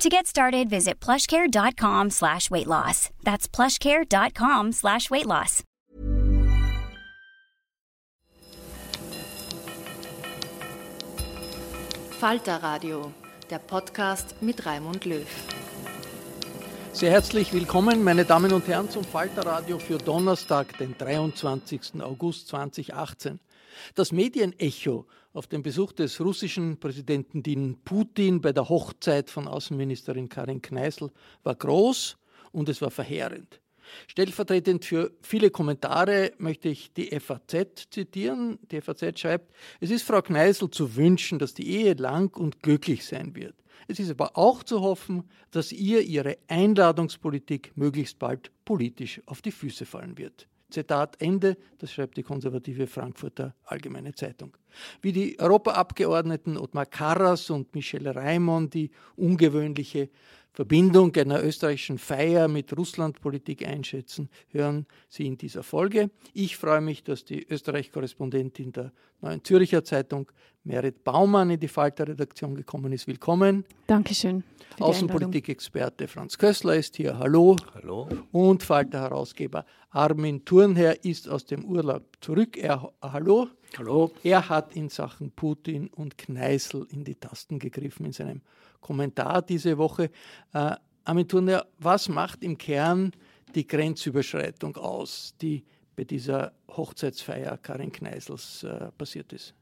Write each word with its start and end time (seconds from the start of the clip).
To 0.00 0.08
get 0.08 0.26
started, 0.26 0.70
visit 0.70 0.98
plushcare.com 0.98 2.08
slash 2.08 2.50
weight 2.50 2.66
loss. 2.66 3.10
That's 3.22 3.46
plushcare.com 3.46 4.72
slash 4.72 5.10
weight 5.10 5.26
loss. 5.26 5.62
Falter 12.18 12.62
Radio, 12.62 13.12
der 13.50 13.58
Podcast 13.58 14.40
mit 14.40 14.64
Raimund 14.64 15.04
Löw. 15.04 15.26
Sehr 16.94 17.10
herzlich 17.10 17.52
willkommen, 17.52 18.02
meine 18.02 18.24
Damen 18.24 18.54
und 18.54 18.66
Herren, 18.68 18.88
zum 18.88 19.04
Falter 19.04 19.44
Radio 19.44 19.78
für 19.78 19.98
Donnerstag, 19.98 20.78
den 20.78 20.96
23. 20.96 22.00
August 22.00 22.48
2018. 22.48 23.38
Das 23.94 24.12
Medienecho 24.12 25.06
auf 25.32 25.46
den 25.46 25.62
Besuch 25.62 25.92
des 25.92 26.20
russischen 26.20 26.78
Präsidenten 26.78 27.78
Putin 27.84 28.40
bei 28.40 28.52
der 28.52 28.68
Hochzeit 28.68 29.30
von 29.30 29.46
Außenministerin 29.46 30.28
Karin 30.28 30.60
Kneißl 30.60 31.10
war 31.44 31.54
groß 31.54 32.16
und 32.52 32.68
es 32.68 32.82
war 32.82 32.90
verheerend. 32.90 33.60
Stellvertretend 34.06 34.84
für 34.84 35.12
viele 35.20 35.50
Kommentare 35.50 36.32
möchte 36.38 36.68
ich 36.68 36.92
die 36.92 37.18
FAZ 37.18 37.88
zitieren. 37.90 38.58
Die 38.70 38.80
FAZ 38.80 39.18
schreibt, 39.18 39.52
es 39.80 39.90
ist 39.90 40.02
Frau 40.02 40.22
Kneißl 40.22 40.70
zu 40.70 40.96
wünschen, 40.96 41.38
dass 41.38 41.54
die 41.54 41.68
Ehe 41.68 41.94
lang 41.94 42.36
und 42.36 42.62
glücklich 42.62 43.04
sein 43.04 43.34
wird. 43.34 43.54
Es 43.88 43.98
ist 43.98 44.10
aber 44.10 44.36
auch 44.36 44.62
zu 44.62 44.82
hoffen, 44.82 45.28
dass 45.50 45.72
ihr 45.72 46.02
ihre 46.02 46.38
Einladungspolitik 46.46 47.72
möglichst 47.76 48.18
bald 48.18 48.52
politisch 48.64 49.20
auf 49.26 49.42
die 49.42 49.50
Füße 49.50 49.86
fallen 49.86 50.16
wird. 50.18 50.46
Zitat 50.70 51.20
Ende, 51.20 51.56
das 51.78 51.92
schreibt 51.92 52.16
die 52.16 52.22
konservative 52.22 52.86
Frankfurter 52.86 53.54
Allgemeine 53.64 54.14
Zeitung. 54.14 54.56
Wie 55.02 55.12
die 55.12 55.38
Europaabgeordneten 55.38 56.56
Ottmar 56.56 56.86
Karas 56.86 57.50
und 57.50 57.74
Michel 57.74 58.08
Raimond 58.08 58.74
die 58.74 58.90
ungewöhnliche 59.16 60.10
Verbindung 60.52 61.14
einer 61.16 61.42
österreichischen 61.44 61.98
Feier 61.98 62.48
mit 62.48 62.76
Russlandpolitik 62.76 63.66
einschätzen, 63.66 64.28
hören 64.48 64.86
Sie 65.08 65.26
in 65.26 65.38
dieser 65.38 65.62
Folge. 65.62 66.10
Ich 66.32 66.56
freue 66.56 66.80
mich, 66.80 67.04
dass 67.04 67.24
die 67.24 67.46
Österreich-Korrespondentin 67.48 68.72
der 68.72 68.92
Neuen 69.20 69.44
Zürcher 69.44 69.84
Zeitung, 69.84 70.30
Merit 70.64 71.04
Baumann, 71.04 71.50
in 71.50 71.60
die 71.60 71.68
Falter-Redaktion 71.68 72.54
gekommen 72.54 72.92
ist. 72.92 73.06
Willkommen. 73.06 73.64
Dankeschön. 73.86 74.44
Außenpolitik-Experte 74.78 76.08
Franz 76.08 76.36
Kössler 76.36 76.74
ist 76.74 76.96
hier. 76.96 77.18
Hallo. 77.18 77.56
Hallo. 77.74 78.08
Und 78.32 78.62
Falter-Herausgeber 78.62 79.64
Armin 79.90 80.44
Thurnherr 80.44 81.04
ist 81.04 81.28
aus 81.28 81.44
dem 81.44 81.64
Urlaub 81.64 82.04
zurück. 82.20 82.56
Er, 82.56 82.92
hallo. 83.02 83.48
Hallo. 83.78 84.12
Er 84.22 84.48
hat 84.48 84.74
in 84.74 84.88
Sachen 84.88 85.30
Putin 85.32 85.88
und 85.88 86.18
Kneißl 86.18 86.86
in 86.90 87.04
die 87.04 87.14
Tasten 87.14 87.58
gegriffen 87.58 88.06
in 88.06 88.12
seinem 88.12 88.40
Kommentar 88.80 89.42
diese 89.42 89.78
Woche. 89.78 90.10
Äh, 90.52 90.76
Armin 91.04 91.28
Thurnherr, 91.28 91.66
was 91.78 92.08
macht 92.08 92.44
im 92.44 92.58
Kern 92.58 93.12
die 93.54 93.66
Grenzüberschreitung 93.66 94.76
aus, 94.76 95.34
die 95.40 95.64
bei 95.96 96.04
dieser 96.04 96.52
Hochzeitsfeier 96.68 97.58
Karin 97.58 97.92
Kneißls 97.92 98.64
äh, 98.64 98.90
passiert 98.96 99.32
ist? 99.32 99.54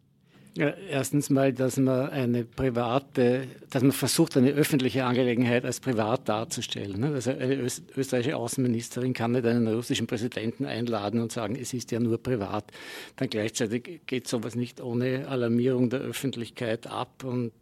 Ja, 0.58 0.70
erstens 0.90 1.30
mal, 1.30 1.52
dass 1.52 1.76
man 1.76 2.10
eine 2.10 2.44
private, 2.44 3.46
dass 3.70 3.80
man 3.80 3.92
versucht, 3.92 4.36
eine 4.36 4.50
öffentliche 4.50 5.04
Angelegenheit 5.04 5.64
als 5.64 5.78
privat 5.78 6.28
darzustellen. 6.28 7.00
Ne? 7.00 7.12
Also 7.14 7.30
eine 7.30 7.54
österreichische 7.54 8.36
Außenministerin 8.36 9.12
kann 9.12 9.32
nicht 9.32 9.46
einen 9.46 9.68
russischen 9.68 10.08
Präsidenten 10.08 10.64
einladen 10.64 11.20
und 11.20 11.30
sagen, 11.30 11.54
es 11.54 11.74
ist 11.74 11.92
ja 11.92 12.00
nur 12.00 12.20
privat. 12.20 12.72
Dann 13.14 13.30
gleichzeitig 13.30 14.00
geht 14.06 14.26
sowas 14.26 14.56
nicht 14.56 14.80
ohne 14.80 15.28
Alarmierung 15.28 15.90
der 15.90 16.00
Öffentlichkeit 16.00 16.88
ab 16.88 17.22
und 17.22 17.52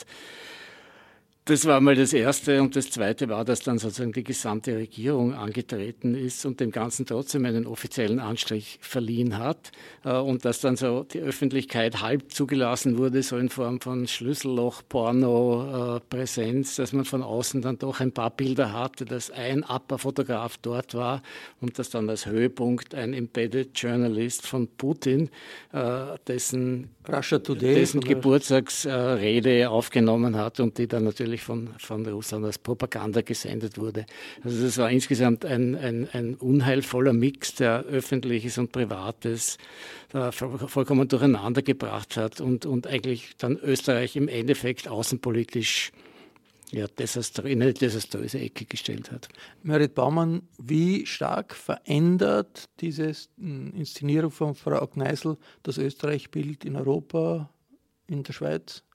das 1.46 1.64
war 1.64 1.80
mal 1.80 1.94
das 1.94 2.12
Erste. 2.12 2.60
Und 2.60 2.74
das 2.74 2.90
Zweite 2.90 3.28
war, 3.28 3.44
dass 3.44 3.60
dann 3.60 3.78
sozusagen 3.78 4.12
die 4.12 4.24
gesamte 4.24 4.76
Regierung 4.76 5.32
angetreten 5.32 6.16
ist 6.16 6.44
und 6.44 6.58
dem 6.58 6.72
Ganzen 6.72 7.06
trotzdem 7.06 7.44
einen 7.44 7.66
offiziellen 7.66 8.18
Anstrich 8.18 8.78
verliehen 8.82 9.38
hat. 9.38 9.70
Äh, 10.04 10.14
und 10.14 10.44
dass 10.44 10.60
dann 10.60 10.76
so 10.76 11.04
die 11.04 11.20
Öffentlichkeit 11.20 12.02
halb 12.02 12.32
zugelassen 12.32 12.98
wurde, 12.98 13.22
so 13.22 13.36
in 13.36 13.48
Form 13.48 13.80
von 13.80 14.08
Schlüsselloch, 14.08 14.82
Porno, 14.88 15.96
äh, 15.96 16.00
Präsenz, 16.00 16.76
dass 16.76 16.92
man 16.92 17.04
von 17.04 17.22
außen 17.22 17.62
dann 17.62 17.78
doch 17.78 18.00
ein 18.00 18.10
paar 18.10 18.30
Bilder 18.30 18.72
hatte, 18.72 19.04
dass 19.04 19.30
ein 19.30 19.62
Upper-Fotograf 19.62 20.58
dort 20.58 20.94
war 20.94 21.22
und 21.60 21.78
dass 21.78 21.90
dann 21.90 22.10
als 22.10 22.26
Höhepunkt 22.26 22.92
ein 22.92 23.14
Embedded 23.14 23.70
Journalist 23.78 24.44
von 24.44 24.66
Putin, 24.66 25.30
äh, 25.72 26.06
dessen, 26.26 26.90
dessen 27.06 28.00
Geburtstagsrede 28.00 29.70
aufgenommen 29.70 30.36
hat 30.36 30.58
und 30.58 30.76
die 30.78 30.88
dann 30.88 31.04
natürlich 31.04 31.35
natürlich 31.36 31.42
von, 31.42 31.68
von 31.78 32.06
Russland 32.06 32.44
als 32.44 32.58
Propaganda 32.58 33.22
gesendet 33.22 33.78
wurde. 33.78 34.06
Also 34.42 34.64
das 34.64 34.78
war 34.78 34.90
insgesamt 34.90 35.44
ein, 35.44 35.74
ein, 35.74 36.08
ein 36.12 36.34
unheilvoller 36.34 37.12
Mix, 37.12 37.54
der 37.54 37.84
Öffentliches 37.84 38.58
und 38.58 38.72
Privates 38.72 39.58
vollkommen 40.30 41.08
durcheinander 41.08 41.62
gebracht 41.62 42.16
hat 42.16 42.40
und, 42.40 42.66
und 42.66 42.86
eigentlich 42.86 43.36
dann 43.38 43.56
Österreich 43.56 44.16
im 44.16 44.28
Endeffekt 44.28 44.88
außenpolitisch 44.88 45.92
ja, 46.72 46.86
desastre, 46.88 47.48
in 47.48 47.62
eine 47.62 47.72
desaströse 47.72 48.40
Ecke 48.40 48.64
gestellt 48.64 49.12
hat. 49.12 49.28
Merit 49.62 49.94
Baumann, 49.94 50.42
wie 50.58 51.06
stark 51.06 51.54
verändert 51.54 52.68
diese 52.80 53.12
hm, 53.38 53.72
Inszenierung 53.74 54.32
von 54.32 54.54
Frau 54.54 54.86
Kneißl 54.86 55.36
das 55.62 55.78
Österreich-Bild 55.78 56.64
in 56.64 56.74
Europa, 56.74 57.50
in 58.08 58.24
der 58.24 58.32
Schweiz? 58.32 58.85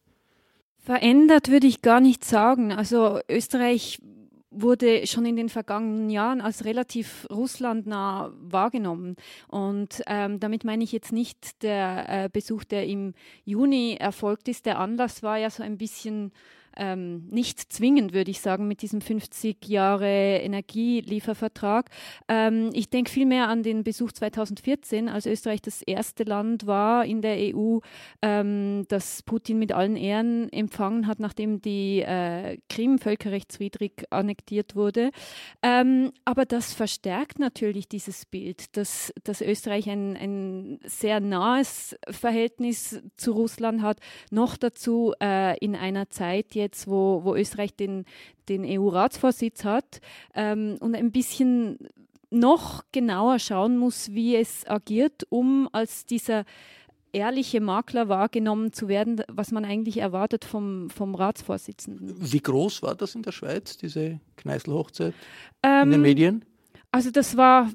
Verändert 0.81 1.49
würde 1.49 1.67
ich 1.67 1.83
gar 1.83 1.99
nicht 1.99 2.25
sagen. 2.25 2.71
Also 2.71 3.19
Österreich 3.29 3.99
wurde 4.49 5.05
schon 5.05 5.25
in 5.25 5.35
den 5.35 5.47
vergangenen 5.47 6.09
Jahren 6.09 6.41
als 6.41 6.65
relativ 6.65 7.27
russlandnah 7.31 8.31
wahrgenommen. 8.41 9.15
Und 9.47 10.01
ähm, 10.07 10.39
damit 10.39 10.63
meine 10.63 10.83
ich 10.83 10.91
jetzt 10.91 11.13
nicht 11.13 11.61
der 11.61 12.05
äh, 12.09 12.29
Besuch, 12.33 12.63
der 12.63 12.87
im 12.87 13.13
Juni 13.45 13.95
erfolgt 13.99 14.47
ist. 14.47 14.65
Der 14.65 14.79
Anlass 14.79 15.21
war 15.21 15.37
ja 15.37 15.51
so 15.51 15.61
ein 15.61 15.77
bisschen 15.77 16.31
ähm, 16.77 17.27
nicht 17.29 17.71
zwingend, 17.71 18.13
würde 18.13 18.31
ich 18.31 18.41
sagen, 18.41 18.67
mit 18.67 18.81
diesem 18.81 19.01
50 19.01 19.67
Jahre 19.67 20.07
Energieliefervertrag. 20.07 21.89
Ähm, 22.27 22.69
ich 22.73 22.89
denke 22.89 23.11
vielmehr 23.11 23.47
an 23.47 23.63
den 23.63 23.83
Besuch 23.83 24.11
2014, 24.11 25.09
als 25.09 25.25
Österreich 25.25 25.61
das 25.61 25.81
erste 25.81 26.23
Land 26.23 26.67
war 26.67 27.05
in 27.05 27.21
der 27.21 27.37
EU, 27.55 27.79
ähm, 28.21 28.85
das 28.87 29.23
Putin 29.23 29.59
mit 29.59 29.71
allen 29.71 29.95
Ehren 29.95 30.51
empfangen 30.51 31.07
hat, 31.07 31.19
nachdem 31.19 31.61
die 31.61 32.01
äh, 32.01 32.57
Krim 32.69 32.99
völkerrechtswidrig 32.99 34.05
annektiert 34.09 34.75
wurde. 34.75 35.11
Ähm, 35.61 36.11
aber 36.25 36.45
das 36.45 36.73
verstärkt 36.73 37.39
natürlich 37.39 37.87
dieses 37.87 38.25
Bild, 38.25 38.75
dass, 38.77 39.13
dass 39.23 39.41
Österreich 39.41 39.89
ein, 39.89 40.15
ein 40.15 40.79
sehr 40.83 41.19
nahes 41.19 41.97
Verhältnis 42.09 43.01
zu 43.17 43.31
Russland 43.31 43.81
hat, 43.81 43.99
noch 44.29 44.57
dazu 44.57 45.13
äh, 45.21 45.57
in 45.59 45.75
einer 45.75 46.09
Zeit, 46.09 46.55
jetzt, 46.61 46.87
wo, 46.87 47.21
wo 47.23 47.35
Österreich 47.35 47.75
den, 47.75 48.05
den 48.49 48.63
EU-Ratsvorsitz 48.65 49.63
hat 49.63 50.01
ähm, 50.33 50.77
und 50.79 50.95
ein 50.95 51.11
bisschen 51.11 51.77
noch 52.29 52.83
genauer 52.91 53.39
schauen 53.39 53.77
muss, 53.77 54.13
wie 54.13 54.35
es 54.35 54.67
agiert, 54.67 55.27
um 55.29 55.67
als 55.73 56.05
dieser 56.05 56.45
ehrliche 57.13 57.59
Makler 57.59 58.07
wahrgenommen 58.07 58.71
zu 58.71 58.87
werden, 58.87 59.21
was 59.27 59.51
man 59.51 59.65
eigentlich 59.65 59.97
erwartet 59.97 60.45
vom, 60.45 60.89
vom 60.89 61.13
Ratsvorsitzenden. 61.15 62.15
Wie 62.19 62.39
groß 62.39 62.83
war 62.83 62.95
das 62.95 63.15
in 63.15 63.21
der 63.21 63.33
Schweiz, 63.33 63.77
diese 63.77 64.19
Kneißl-Hochzeit 64.37 65.13
ähm, 65.63 65.83
in 65.83 65.89
den 65.89 65.93
ähm, 65.95 66.01
Medien? 66.01 66.45
Also 66.91 67.11
das 67.11 67.37
war 67.37 67.69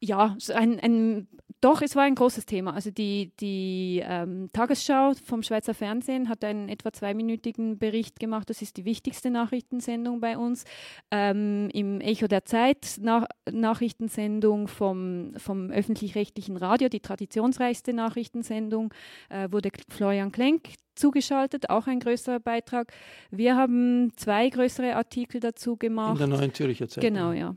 ja 0.00 0.36
ein, 0.54 0.78
ein 0.80 1.28
doch, 1.60 1.80
es 1.80 1.96
war 1.96 2.02
ein 2.02 2.14
großes 2.14 2.44
Thema. 2.46 2.74
Also 2.74 2.90
die, 2.90 3.32
die 3.40 4.02
ähm, 4.04 4.48
Tagesschau 4.52 5.12
vom 5.24 5.42
Schweizer 5.42 5.74
Fernsehen 5.74 6.28
hat 6.28 6.44
einen 6.44 6.68
etwa 6.68 6.92
zweiminütigen 6.92 7.78
Bericht 7.78 8.20
gemacht. 8.20 8.50
Das 8.50 8.62
ist 8.62 8.76
die 8.76 8.84
wichtigste 8.84 9.30
Nachrichtensendung 9.30 10.20
bei 10.20 10.36
uns. 10.36 10.64
Ähm, 11.10 11.68
Im 11.72 12.00
Echo 12.00 12.26
der 12.26 12.44
Zeit 12.44 12.98
nach 13.00 13.26
Nachrichtensendung 13.50 14.68
vom, 14.68 15.32
vom 15.36 15.70
öffentlich-rechtlichen 15.70 16.56
Radio, 16.56 16.88
die 16.88 17.00
traditionsreichste 17.00 17.92
Nachrichtensendung, 17.92 18.92
äh, 19.28 19.50
wurde 19.50 19.70
Florian 19.88 20.32
Klenk 20.32 20.70
zugeschaltet, 20.94 21.70
auch 21.70 21.86
ein 21.86 22.00
größerer 22.00 22.40
Beitrag. 22.40 22.92
Wir 23.30 23.56
haben 23.56 24.12
zwei 24.16 24.48
größere 24.48 24.96
Artikel 24.96 25.40
dazu 25.40 25.76
gemacht. 25.76 26.20
In 26.20 26.30
der 26.30 26.38
Neuen 26.38 26.54
Zürcher 26.54 26.88
Zeitung. 26.88 27.14
Genau, 27.14 27.32
ja. 27.32 27.54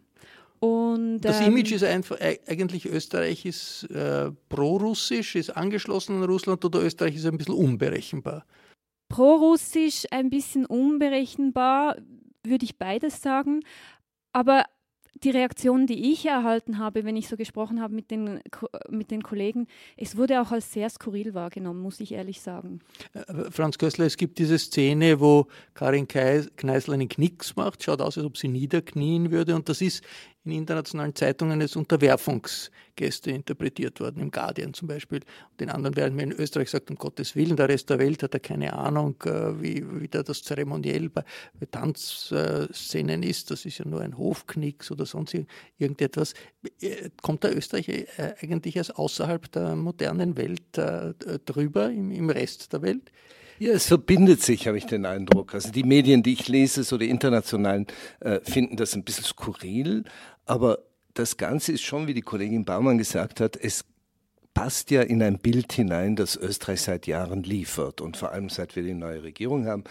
Und, 0.60 1.22
das 1.22 1.40
ähm, 1.40 1.54
Image 1.54 1.72
ist 1.72 1.84
einfach, 1.84 2.18
eigentlich 2.20 2.86
Österreich 2.86 3.46
ist 3.46 3.84
äh, 3.92 4.32
pro-russisch, 4.50 5.36
ist 5.36 5.56
angeschlossen 5.56 6.18
an 6.18 6.24
Russland 6.24 6.64
oder 6.66 6.82
Österreich 6.82 7.16
ist 7.16 7.26
ein 7.26 7.38
bisschen 7.38 7.56
unberechenbar? 7.56 8.46
Pro-russisch, 9.08 10.06
ein 10.12 10.30
bisschen 10.30 10.66
unberechenbar, 10.66 11.98
würde 12.44 12.66
ich 12.66 12.78
beides 12.78 13.22
sagen. 13.22 13.62
Aber 14.34 14.66
die 15.24 15.32
Reaktionen, 15.32 15.88
die 15.88 16.12
ich 16.12 16.26
erhalten 16.26 16.78
habe, 16.78 17.04
wenn 17.04 17.18
ich 17.18 17.28
so 17.28 17.36
gesprochen 17.36 17.82
habe 17.82 17.94
mit 17.94 18.12
den, 18.12 18.40
mit 18.90 19.12
den 19.12 19.22
Kollegen, 19.22 19.68
es 19.98 20.18
wurde 20.18 20.42
auch 20.42 20.52
als 20.52 20.72
sehr 20.72 20.90
skurril 20.90 21.34
wahrgenommen, 21.34 21.82
muss 21.82 22.00
ich 22.00 22.14
ehrlich 22.14 22.42
sagen. 22.42 22.80
Äh, 23.14 23.52
Franz 23.52 23.78
Kössler, 23.78 24.06
es 24.06 24.18
gibt 24.18 24.38
diese 24.40 24.58
Szene, 24.58 25.20
wo 25.20 25.48
Karin 25.74 26.08
Kneißl 26.08 26.94
einen 26.94 27.10
Knicks 27.10 27.56
macht, 27.56 27.84
schaut 27.84 28.02
aus, 28.02 28.18
als 28.18 28.26
ob 28.26 28.38
sie 28.38 28.48
niederknien 28.48 29.32
würde 29.32 29.56
und 29.56 29.70
das 29.70 29.82
ist 29.82 30.04
in 30.46 30.52
internationalen 30.52 31.14
Zeitungen 31.16 31.62
als 31.62 31.76
Unterwerfungsgäste 31.76 33.32
interpretiert 33.32 34.00
worden, 34.00 34.22
im 34.22 34.32
Guardian 34.32 34.74
zum 34.74 34.88
Beispiel. 34.88 35.20
In 35.60 35.70
anderen 35.70 35.96
werden 35.96 36.18
wir 36.18 36.24
in 36.24 36.32
Österreich 36.32 36.70
sagt, 36.70 36.90
um 36.90 36.96
Gottes 36.96 37.36
Willen, 37.36 37.58
der 37.58 37.68
Rest 37.68 37.90
der 37.90 38.00
Welt 38.00 38.24
hat 38.24 38.34
ja 38.34 38.40
keine 38.40 38.74
Ahnung, 38.74 39.16
äh, 39.26 39.62
wie, 39.62 39.86
wie 40.02 40.08
da 40.08 40.24
das 40.24 40.42
zeremoniell 40.42 41.10
bei, 41.10 41.24
bei 41.60 41.66
Tanzszenen 41.66 43.24
ist. 43.24 43.52
Das 43.52 43.66
ist 43.66 43.80
ja 43.80 43.86
nur 43.86 44.02
ein 44.02 44.18
Hofknicks 44.18 44.92
oder 44.92 45.06
sonst 45.06 45.36
irgendetwas. 45.78 46.34
Äh, 46.82 47.10
kommt 47.22 47.44
der 47.44 47.56
Österreich 47.56 47.90
äh, 47.90 48.06
eigentlich 48.42 48.78
als 48.78 48.92
außerhalb 48.92 49.52
der 49.52 49.76
modernen 49.76 50.38
Welt 50.38 50.62
drüber, 51.46 51.90
im, 51.90 52.12
im 52.12 52.30
Rest 52.30 52.72
der 52.74 52.82
Welt? 52.82 53.12
Ja, 53.60 53.74
es 53.74 53.88
verbindet 53.88 54.42
sich, 54.42 54.68
habe 54.68 54.78
ich 54.78 54.86
den 54.86 55.06
Eindruck. 55.06 55.54
Also 55.54 55.70
die 55.72 55.84
Medien, 55.84 56.24
die 56.24 56.32
ich 56.32 56.48
lese, 56.48 56.86
so 56.86 56.98
die 56.98 57.10
internationalen, 57.10 57.88
äh, 58.22 58.40
finden 58.42 58.78
das 58.78 58.96
ein 58.96 59.04
bisschen 59.04 59.26
skurril, 59.26 60.06
aber 60.46 60.80
das 61.14 61.36
Ganze 61.36 61.74
ist 61.74 61.82
schon, 61.82 62.08
wie 62.08 62.14
die 62.14 62.22
Kollegin 62.22 62.64
Baumann 62.64 62.98
gesagt 62.98 63.42
hat, 63.42 63.58
es 63.58 63.84
passt 64.54 64.92
ja 64.92 65.02
in 65.02 65.22
ein 65.22 65.40
Bild 65.40 65.74
hinein, 65.74 66.16
das 66.16 66.38
Österreich 66.38 66.82
seit 66.82 67.06
Jahren 67.06 67.44
liefert 67.44 68.00
und 68.00 68.16
vor 68.16 68.32
allem 68.32 68.48
seit 68.48 68.78
wir 68.78 68.84
die 68.84 68.94
neue 68.94 69.24
Regierung 69.24 69.66
haben, 69.66 69.84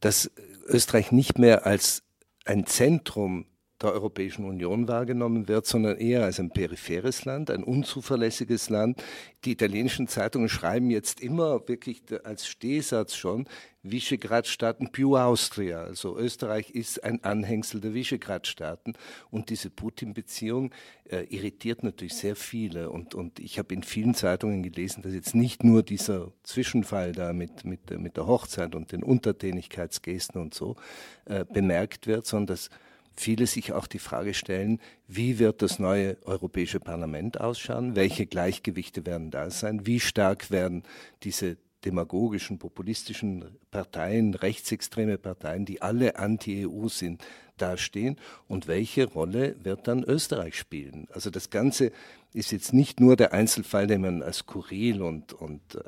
dass 0.00 0.28
Österreich 0.66 1.12
nicht 1.12 1.38
mehr 1.38 1.64
als 1.64 2.02
ein 2.44 2.66
Zentrum 2.66 3.46
der 3.82 3.92
Europäischen 3.92 4.44
Union 4.44 4.88
wahrgenommen 4.88 5.48
wird, 5.48 5.66
sondern 5.66 5.96
eher 5.96 6.24
als 6.24 6.38
ein 6.40 6.50
peripheres 6.50 7.24
Land, 7.24 7.50
ein 7.50 7.64
unzuverlässiges 7.64 8.70
Land. 8.70 9.02
Die 9.44 9.52
italienischen 9.52 10.08
Zeitungen 10.08 10.48
schreiben 10.48 10.90
jetzt 10.90 11.20
immer 11.20 11.68
wirklich 11.68 12.02
als 12.24 12.46
Stehsatz 12.46 13.14
schon, 13.14 13.46
Visegrad-Staaten 13.82 14.92
più 14.92 15.16
Austria. 15.16 15.82
Also 15.82 16.16
Österreich 16.16 16.70
ist 16.70 17.02
ein 17.02 17.22
Anhängsel 17.24 17.80
der 17.80 17.94
Visegrad-Staaten. 17.94 18.94
Und 19.30 19.50
diese 19.50 19.70
Putin-Beziehung 19.70 20.70
äh, 21.10 21.24
irritiert 21.24 21.82
natürlich 21.82 22.14
sehr 22.14 22.36
viele. 22.36 22.90
Und, 22.90 23.14
und 23.14 23.40
ich 23.40 23.58
habe 23.58 23.74
in 23.74 23.82
vielen 23.82 24.14
Zeitungen 24.14 24.62
gelesen, 24.62 25.02
dass 25.02 25.12
jetzt 25.12 25.34
nicht 25.34 25.64
nur 25.64 25.82
dieser 25.82 26.32
Zwischenfall 26.44 27.12
da 27.12 27.32
mit, 27.32 27.64
mit, 27.64 27.90
mit 27.98 28.16
der 28.16 28.26
Hochzeit 28.26 28.74
und 28.74 28.92
den 28.92 29.02
Untertänigkeitsgesten 29.02 30.40
und 30.40 30.54
so 30.54 30.76
äh, 31.24 31.44
bemerkt 31.44 32.06
wird, 32.06 32.26
sondern 32.26 32.54
dass 32.54 32.70
viele 33.16 33.46
sich 33.46 33.72
auch 33.72 33.86
die 33.86 33.98
Frage 33.98 34.34
stellen, 34.34 34.80
wie 35.08 35.38
wird 35.38 35.62
das 35.62 35.78
neue 35.78 36.16
Europäische 36.24 36.80
Parlament 36.80 37.40
ausschauen? 37.40 37.96
Welche 37.96 38.26
Gleichgewichte 38.26 39.06
werden 39.06 39.30
da 39.30 39.50
sein? 39.50 39.86
Wie 39.86 40.00
stark 40.00 40.50
werden 40.50 40.82
diese 41.22 41.56
demagogischen, 41.84 42.58
populistischen 42.58 43.56
Parteien, 43.70 44.34
rechtsextreme 44.34 45.18
Parteien, 45.18 45.64
die 45.64 45.82
alle 45.82 46.16
anti-EU 46.16 46.88
sind, 46.88 47.24
dastehen 47.56 48.16
und 48.48 48.68
welche 48.68 49.06
Rolle 49.06 49.56
wird 49.62 49.88
dann 49.88 50.04
Österreich 50.04 50.56
spielen? 50.56 51.08
Also 51.12 51.30
das 51.30 51.50
Ganze 51.50 51.92
ist 52.32 52.52
jetzt 52.52 52.72
nicht 52.72 53.00
nur 53.00 53.16
der 53.16 53.32
Einzelfall, 53.32 53.86
den 53.86 54.00
man 54.00 54.22
als 54.22 54.38
skurril 54.38 55.02
und, 55.02 55.32
und 55.32 55.74
äh, 55.74 55.80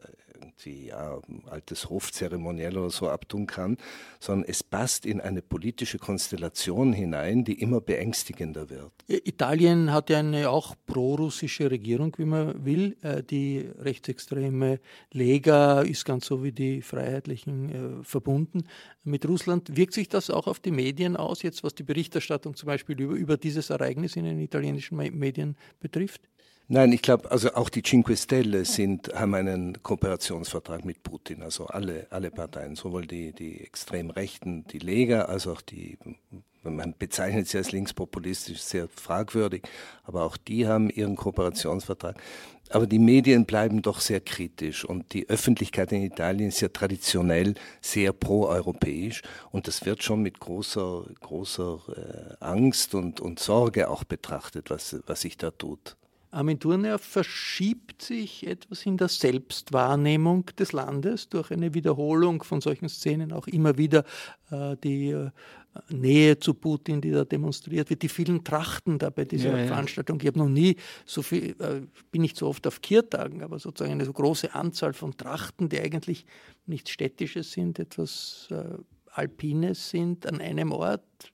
irgendwie 0.54 0.88
ja, 0.88 1.20
altes 1.46 1.90
Hofzeremoniell 1.90 2.76
oder 2.78 2.90
so 2.90 3.08
abtun 3.08 3.46
kann, 3.46 3.76
sondern 4.20 4.48
es 4.48 4.62
passt 4.62 5.06
in 5.06 5.20
eine 5.20 5.42
politische 5.42 5.98
Konstellation 5.98 6.92
hinein, 6.92 7.44
die 7.44 7.60
immer 7.60 7.80
beängstigender 7.80 8.70
wird. 8.70 8.92
Italien 9.08 9.92
hat 9.92 10.10
ja 10.10 10.18
eine 10.18 10.50
auch 10.50 10.74
pro-russische 10.86 11.70
Regierung, 11.70 12.14
wie 12.18 12.24
man 12.24 12.64
will. 12.64 12.96
Äh, 13.02 13.22
die 13.22 13.68
rechtsextreme 13.78 14.80
Lega 15.12 15.82
ist 15.82 16.04
ganz 16.04 16.26
so 16.26 16.42
wie 16.42 16.52
die 16.52 16.82
Freiheitlichen 16.82 18.00
äh, 18.00 18.04
verbunden 18.04 18.66
mit 19.02 19.26
Russland. 19.28 19.76
Wirkt 19.76 19.94
sich 19.94 20.08
das 20.08 20.30
auch 20.30 20.46
auf 20.46 20.60
die 20.60 20.70
Medien 20.70 21.16
aus, 21.16 21.42
jetzt 21.42 21.64
was 21.64 21.74
die 21.74 21.82
Berichterstattung 21.82 22.54
zum 22.54 22.66
Beispiel 22.66 23.00
über, 23.00 23.14
über 23.14 23.36
dieses 23.36 23.70
Ereignis 23.70 24.16
in 24.16 24.24
den 24.24 24.38
italienischen 24.38 24.96
Medien 24.96 25.56
betrifft? 25.80 26.22
Nein, 26.66 26.92
ich 26.92 27.02
glaube, 27.02 27.30
also 27.30 27.52
auch 27.54 27.68
die 27.68 27.82
Cinque 27.82 28.16
Stelle 28.16 28.64
sind, 28.64 29.12
haben 29.14 29.34
einen 29.34 29.82
Kooperationsvertrag 29.82 30.86
mit 30.86 31.02
Putin, 31.02 31.42
also 31.42 31.66
alle, 31.66 32.06
alle 32.08 32.30
Parteien, 32.30 32.74
sowohl 32.74 33.06
die, 33.06 33.32
die 33.32 33.60
extrem 33.60 34.08
Rechten, 34.08 34.64
die 34.68 34.78
Lega, 34.78 35.26
als 35.26 35.46
auch 35.46 35.60
die, 35.60 35.98
man 36.62 36.94
bezeichnet 36.98 37.48
sie 37.48 37.58
als 37.58 37.72
linkspopulistisch, 37.72 38.62
sehr 38.62 38.88
fragwürdig, 38.88 39.62
aber 40.04 40.24
auch 40.24 40.38
die 40.38 40.66
haben 40.66 40.88
ihren 40.88 41.16
Kooperationsvertrag. 41.16 42.16
Aber 42.70 42.86
die 42.86 42.98
Medien 42.98 43.44
bleiben 43.44 43.82
doch 43.82 44.00
sehr 44.00 44.22
kritisch 44.22 44.86
und 44.86 45.12
die 45.12 45.28
Öffentlichkeit 45.28 45.92
in 45.92 46.02
Italien 46.02 46.48
ist 46.48 46.62
ja 46.62 46.68
traditionell 46.68 47.56
sehr 47.82 48.14
proeuropäisch 48.14 49.20
und 49.52 49.68
das 49.68 49.84
wird 49.84 50.02
schon 50.02 50.22
mit 50.22 50.40
großer, 50.40 51.04
großer 51.20 51.80
äh, 52.40 52.42
Angst 52.42 52.94
und, 52.94 53.20
und 53.20 53.38
Sorge 53.38 53.90
auch 53.90 54.04
betrachtet, 54.04 54.70
was, 54.70 54.96
was 55.06 55.20
sich 55.20 55.36
da 55.36 55.50
tut. 55.50 55.96
Armin 56.34 56.58
Thurner 56.58 56.98
verschiebt 56.98 58.02
sich 58.02 58.44
etwas 58.46 58.84
in 58.86 58.96
der 58.96 59.08
Selbstwahrnehmung 59.08 60.46
des 60.58 60.72
Landes 60.72 61.28
durch 61.28 61.52
eine 61.52 61.74
Wiederholung 61.74 62.42
von 62.42 62.60
solchen 62.60 62.88
Szenen, 62.88 63.32
auch 63.32 63.46
immer 63.46 63.78
wieder 63.78 64.04
äh, 64.50 64.76
die 64.82 65.10
äh, 65.10 65.30
Nähe 65.90 66.38
zu 66.38 66.54
Putin, 66.54 67.00
die 67.00 67.12
da 67.12 67.24
demonstriert 67.24 67.88
wird, 67.88 68.02
die 68.02 68.08
vielen 68.08 68.42
Trachten 68.42 68.98
da 68.98 69.10
bei 69.10 69.24
dieser 69.24 69.56
ja, 69.56 69.66
Veranstaltung. 69.66 70.18
Ich 70.20 70.26
habe 70.26 70.40
noch 70.40 70.48
nie 70.48 70.76
so 71.04 71.22
viel, 71.22 71.50
äh, 71.60 71.82
bin 72.10 72.22
nicht 72.22 72.36
so 72.36 72.48
oft 72.48 72.66
auf 72.66 72.80
Kirtagen, 72.80 73.42
aber 73.42 73.60
sozusagen 73.60 73.92
eine 73.92 74.04
so 74.04 74.12
große 74.12 74.54
Anzahl 74.54 74.92
von 74.92 75.16
Trachten, 75.16 75.68
die 75.68 75.80
eigentlich 75.80 76.26
nichts 76.66 76.90
Städtisches 76.90 77.52
sind, 77.52 77.78
etwas 77.78 78.48
äh, 78.50 78.64
Alpines 79.12 79.90
sind, 79.90 80.26
an 80.26 80.40
einem 80.40 80.72
Ort 80.72 81.32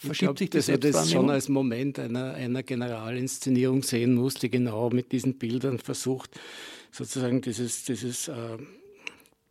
verschiebt 0.00 0.26
glaub, 0.26 0.38
sich 0.38 0.50
das 0.50 0.66
dass 0.66 0.68
er 0.68 0.78
das 0.78 1.10
schon 1.10 1.30
als 1.30 1.48
Moment 1.48 1.98
einer, 1.98 2.34
einer 2.34 2.62
Generalinszenierung 2.62 3.82
sehen 3.82 4.14
muss, 4.14 4.34
die 4.34 4.50
genau 4.50 4.90
mit 4.90 5.12
diesen 5.12 5.38
Bildern 5.38 5.78
versucht, 5.78 6.30
sozusagen 6.90 7.42
dieses, 7.42 7.84
dieses 7.84 8.28
äh, 8.28 8.58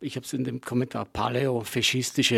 ich 0.00 0.16
habe 0.16 0.24
es 0.24 0.32
in 0.32 0.44
dem 0.44 0.60
Kommentar 0.60 1.04
paläofaschistische 1.04 2.36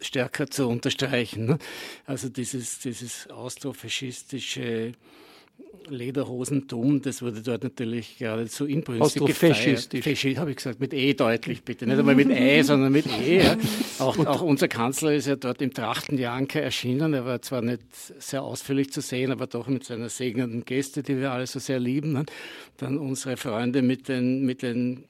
äh, 0.00 0.04
stärker 0.04 0.48
zu 0.48 0.68
unterstreichen. 0.68 1.46
Ne? 1.46 1.58
Also 2.06 2.28
dieses, 2.28 2.78
dieses 2.78 3.28
austrofaschistische 3.28 4.92
Lederhosentum, 5.88 7.02
das 7.02 7.22
wurde 7.22 7.42
dort 7.42 7.62
natürlich 7.62 8.18
geradezu 8.18 8.66
inbrünstig 8.66 9.24
gefeiert. 9.24 9.88
Faschi 10.02 10.34
habe 10.34 10.50
ich 10.50 10.56
gesagt, 10.56 10.80
mit 10.80 10.92
E 10.92 11.14
deutlich 11.14 11.62
bitte, 11.62 11.86
nicht 11.86 11.98
einmal 11.98 12.14
mit 12.14 12.30
E, 12.30 12.62
sondern 12.62 12.92
mit 12.92 13.06
E. 13.06 13.38
Ja. 13.38 13.56
Auch, 13.98 14.18
auch, 14.18 14.42
unser 14.42 14.68
Kanzler 14.68 15.14
ist 15.14 15.26
ja 15.26 15.36
dort 15.36 15.62
im 15.62 15.72
Trachtenjanker 15.72 16.60
erschienen. 16.60 17.14
Er 17.14 17.24
war 17.24 17.40
zwar 17.40 17.62
nicht 17.62 17.80
sehr 17.94 18.42
ausführlich 18.42 18.92
zu 18.92 19.00
sehen, 19.00 19.32
aber 19.32 19.46
doch 19.46 19.68
mit 19.68 19.84
seiner 19.84 20.10
segnenden 20.10 20.66
Geste, 20.66 21.02
die 21.02 21.16
wir 21.16 21.32
alle 21.32 21.46
so 21.46 21.58
sehr 21.60 21.80
lieben. 21.80 22.12
Ne. 22.12 22.26
Dann 22.76 22.98
unsere 22.98 23.38
Freunde 23.38 23.80
mit 23.80 24.08
den, 24.08 24.44
mit 24.44 24.60
den 24.60 25.04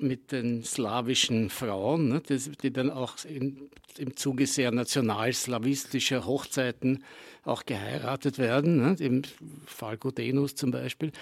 mit 0.00 0.32
den 0.32 0.64
slawischen 0.64 1.50
Frauen, 1.50 2.08
ne, 2.08 2.22
die, 2.26 2.38
die, 2.62 2.72
dann 2.72 2.90
auch 2.90 3.16
in, 3.26 3.68
im 3.98 4.16
Zuge 4.16 4.46
sehr 4.46 4.70
nationalslawistischer 4.70 6.24
Hochzeiten 6.24 7.04
auch 7.44 7.64
geheiratet 7.64 8.38
werden, 8.38 8.76
ne, 8.76 8.96
im 8.98 9.22
Fall 9.66 9.96
Gudenus 9.96 10.54
zum 10.54 10.70
Beispiel. 10.70 11.12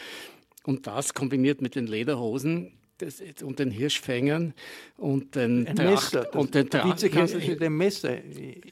Und 0.64 0.86
das 0.86 1.14
kombiniert 1.14 1.62
mit 1.62 1.74
den 1.74 1.86
Lederhosen 1.86 2.77
das, 2.98 3.22
und 3.42 3.58
den 3.58 3.70
Hirschfängern 3.70 4.54
und 4.96 5.36
den, 5.36 5.68
Ein 5.68 5.76
Messer, 5.76 6.34
und 6.34 6.54
den 6.54 6.68
Tra 6.68 6.84
Vizekanzler 6.84 7.38
mit 7.38 7.60
dem 7.60 7.76
Messer. 7.76 8.18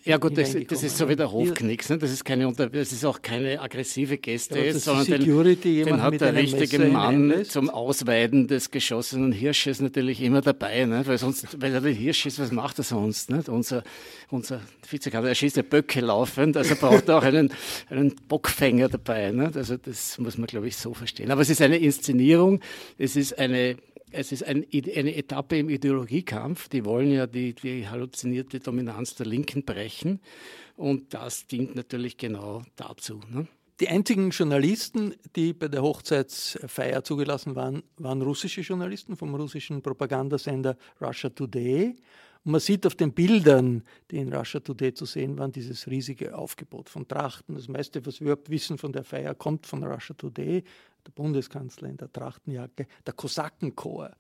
Ja 0.04 0.16
gut, 0.16 0.36
das, 0.36 0.56
das, 0.66 0.82
ist 0.82 0.98
so 0.98 1.08
wie 1.08 1.14
der 1.14 1.30
Hofknicks. 1.30 1.88
Ne? 1.88 1.98
Das, 1.98 2.10
ist 2.10 2.24
keine, 2.24 2.52
das 2.52 2.92
ist 2.92 3.04
auch 3.04 3.22
keine 3.22 3.60
aggressive 3.60 4.18
Geste, 4.18 4.58
ja, 4.58 4.74
sondern 4.74 5.04
Security, 5.04 5.84
den, 5.84 5.86
den 5.86 6.02
hat 6.02 6.20
der 6.20 6.34
richtige 6.34 6.80
Mann 6.80 7.44
zum 7.44 7.70
Ausweiden 7.70 8.48
des 8.48 8.72
geschossenen 8.72 9.30
Hirsches 9.30 9.80
natürlich 9.80 10.20
immer 10.20 10.40
dabei. 10.40 10.84
Ne? 10.84 11.06
Weil, 11.06 11.18
sonst, 11.18 11.60
weil 11.62 11.72
er 11.72 11.80
der 11.80 11.92
Hirsch 11.92 12.26
ist, 12.26 12.40
was 12.40 12.50
macht 12.50 12.78
er 12.78 12.84
sonst? 12.84 13.30
Ne? 13.30 13.44
Unser, 13.46 13.84
unser 14.28 14.60
Vizekanzler, 14.90 15.28
er 15.28 15.34
schießt 15.36 15.56
ja 15.56 15.62
Böcke 15.62 16.00
laufend, 16.00 16.56
also 16.56 16.74
braucht 16.74 17.08
er 17.08 17.18
auch 17.18 17.22
einen, 17.22 17.52
einen 17.88 18.16
Bockfänger 18.28 18.88
dabei. 18.88 19.30
Ne? 19.30 19.52
Also 19.54 19.76
das 19.76 20.18
muss 20.18 20.36
man, 20.36 20.48
glaube 20.48 20.66
ich, 20.66 20.76
so 20.76 20.92
verstehen. 20.92 21.30
Aber 21.30 21.42
es 21.42 21.50
ist 21.50 21.62
eine 21.62 21.76
Inszenierung, 21.76 22.60
es 22.98 23.14
ist 23.14 23.38
eine 23.38 23.76
es 24.10 24.32
ist 24.32 24.44
ein, 24.44 24.64
eine 24.72 25.16
Etappe 25.16 25.58
im 25.58 25.68
Ideologiekampf. 25.68 26.68
Die 26.68 26.84
wollen 26.84 27.10
ja 27.10 27.26
die, 27.26 27.54
die 27.54 27.88
halluzinierte 27.88 28.60
Dominanz 28.60 29.14
der 29.14 29.26
Linken 29.26 29.64
brechen. 29.64 30.20
Und 30.76 31.14
das 31.14 31.46
dient 31.46 31.74
natürlich 31.74 32.16
genau 32.16 32.62
dazu. 32.76 33.20
Ne? 33.30 33.46
Die 33.80 33.88
einzigen 33.88 34.30
Journalisten, 34.30 35.14
die 35.34 35.52
bei 35.52 35.68
der 35.68 35.82
Hochzeitsfeier 35.82 37.04
zugelassen 37.04 37.56
waren, 37.56 37.82
waren 37.98 38.22
russische 38.22 38.62
Journalisten 38.62 39.16
vom 39.16 39.34
russischen 39.34 39.82
Propagandasender 39.82 40.76
Russia 41.00 41.28
Today. 41.28 41.94
Und 42.44 42.52
man 42.52 42.60
sieht 42.60 42.86
auf 42.86 42.94
den 42.94 43.12
Bildern, 43.12 43.82
die 44.10 44.16
in 44.16 44.32
Russia 44.32 44.60
Today 44.60 44.94
zu 44.94 45.04
sehen 45.04 45.36
waren, 45.36 45.52
dieses 45.52 45.88
riesige 45.88 46.38
Aufgebot 46.38 46.88
von 46.88 47.06
Trachten. 47.06 47.54
Das 47.54 47.68
meiste, 47.68 48.06
was 48.06 48.20
wir 48.20 48.28
überhaupt 48.28 48.48
wissen 48.48 48.78
von 48.78 48.92
der 48.92 49.04
Feier, 49.04 49.34
kommt 49.34 49.66
von 49.66 49.84
Russia 49.84 50.14
Today 50.16 50.62
der 51.06 51.12
Bundeskanzler 51.12 51.88
in 51.88 51.96
der 51.96 52.12
Trachtenjacke, 52.12 52.86
der 53.06 53.12
Kosakenchor. 53.14 54.10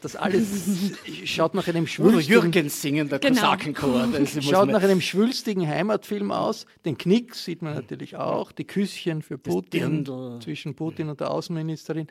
Das 0.00 0.16
alles 0.16 0.98
schaut 1.24 1.54
nach 1.54 1.68
einem 1.68 1.86
schwülstigen... 1.86 2.42
Jürgens 2.42 2.82
singen, 2.82 3.08
der 3.08 3.20
genau. 3.20 3.40
Kosakenchor. 3.42 4.08
schaut 4.40 4.68
nach 4.68 4.82
einem 4.82 5.00
schwülstigen 5.00 5.66
Heimatfilm 5.68 6.32
aus. 6.32 6.66
Den 6.84 6.98
Knick 6.98 7.34
sieht 7.34 7.62
man 7.62 7.74
natürlich 7.74 8.16
auch, 8.16 8.50
die 8.50 8.64
Küsschen 8.64 9.22
für 9.22 9.38
Putin, 9.38 10.04
zwischen 10.42 10.74
Putin 10.74 11.08
und 11.10 11.20
der 11.20 11.30
Außenministerin. 11.30 12.08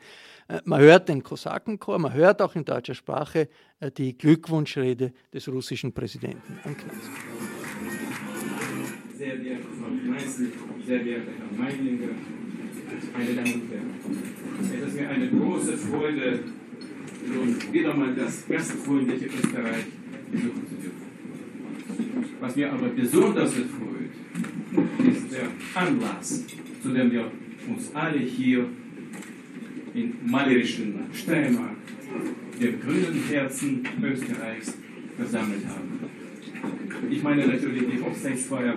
Äh, 0.48 0.60
man 0.64 0.80
hört 0.80 1.08
den 1.08 1.22
Kosakenchor, 1.22 1.98
man 1.98 2.14
hört 2.14 2.40
auch 2.40 2.54
in 2.54 2.64
deutscher 2.64 2.94
Sprache 2.94 3.48
äh, 3.80 3.90
die 3.90 4.16
Glückwunschrede 4.16 5.12
des 5.32 5.48
russischen 5.48 5.92
Präsidenten 5.92 6.58
am 6.64 6.76
Knast. 6.76 7.10
Sehr 9.18 9.36
geehrte 9.36 9.64
Frau 9.64 9.88
Kneißl, 10.04 10.52
sehr 10.86 10.98
geehrter 11.00 11.32
Herr 11.38 11.58
Meilinger, 11.58 12.14
meine 13.12 13.34
Damen 13.34 13.52
und 13.54 13.70
Herren, 13.70 14.82
es 14.82 14.88
ist 14.88 15.00
mir 15.00 15.08
eine 15.08 15.28
große 15.28 15.76
Freude, 15.76 16.40
nun 17.26 17.56
wieder 17.72 17.94
mal 17.94 18.14
das 18.14 18.46
gastfreundliche 18.48 19.26
Österreich 19.26 19.86
besuchen 20.30 20.62
zu 20.68 20.74
dürfen. 20.74 21.06
Was 22.40 22.56
mir 22.56 22.72
aber 22.72 22.88
besonders 22.88 23.52
freut, 23.54 25.08
ist 25.08 25.32
der 25.32 25.48
Anlass, 25.74 26.44
zu 26.82 26.88
dem 26.90 27.10
wir 27.10 27.30
uns 27.68 27.90
alle 27.94 28.18
hier 28.18 28.66
in 29.94 30.14
malerischen 30.24 30.94
Steiermark, 31.12 31.76
dem 32.60 32.80
grünen 32.80 33.22
Herzen 33.28 33.82
Österreichs, 34.02 34.74
versammelt 35.16 35.66
haben. 35.66 35.98
Ich 37.10 37.22
meine 37.22 37.46
natürlich 37.46 37.84
die 37.90 38.02
Hochzeitsfeier 38.02 38.74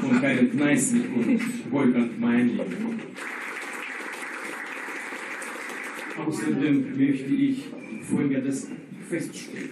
von 0.00 0.20
Karin 0.20 0.50
Kneißl 0.52 1.00
und 1.16 1.72
Wolfgang 1.72 2.18
Meinling. 2.20 2.97
Außerdem 6.28 6.90
möchte 6.98 7.32
ich 7.32 7.64
Folgendes 8.02 8.68
feststellen. 9.08 9.70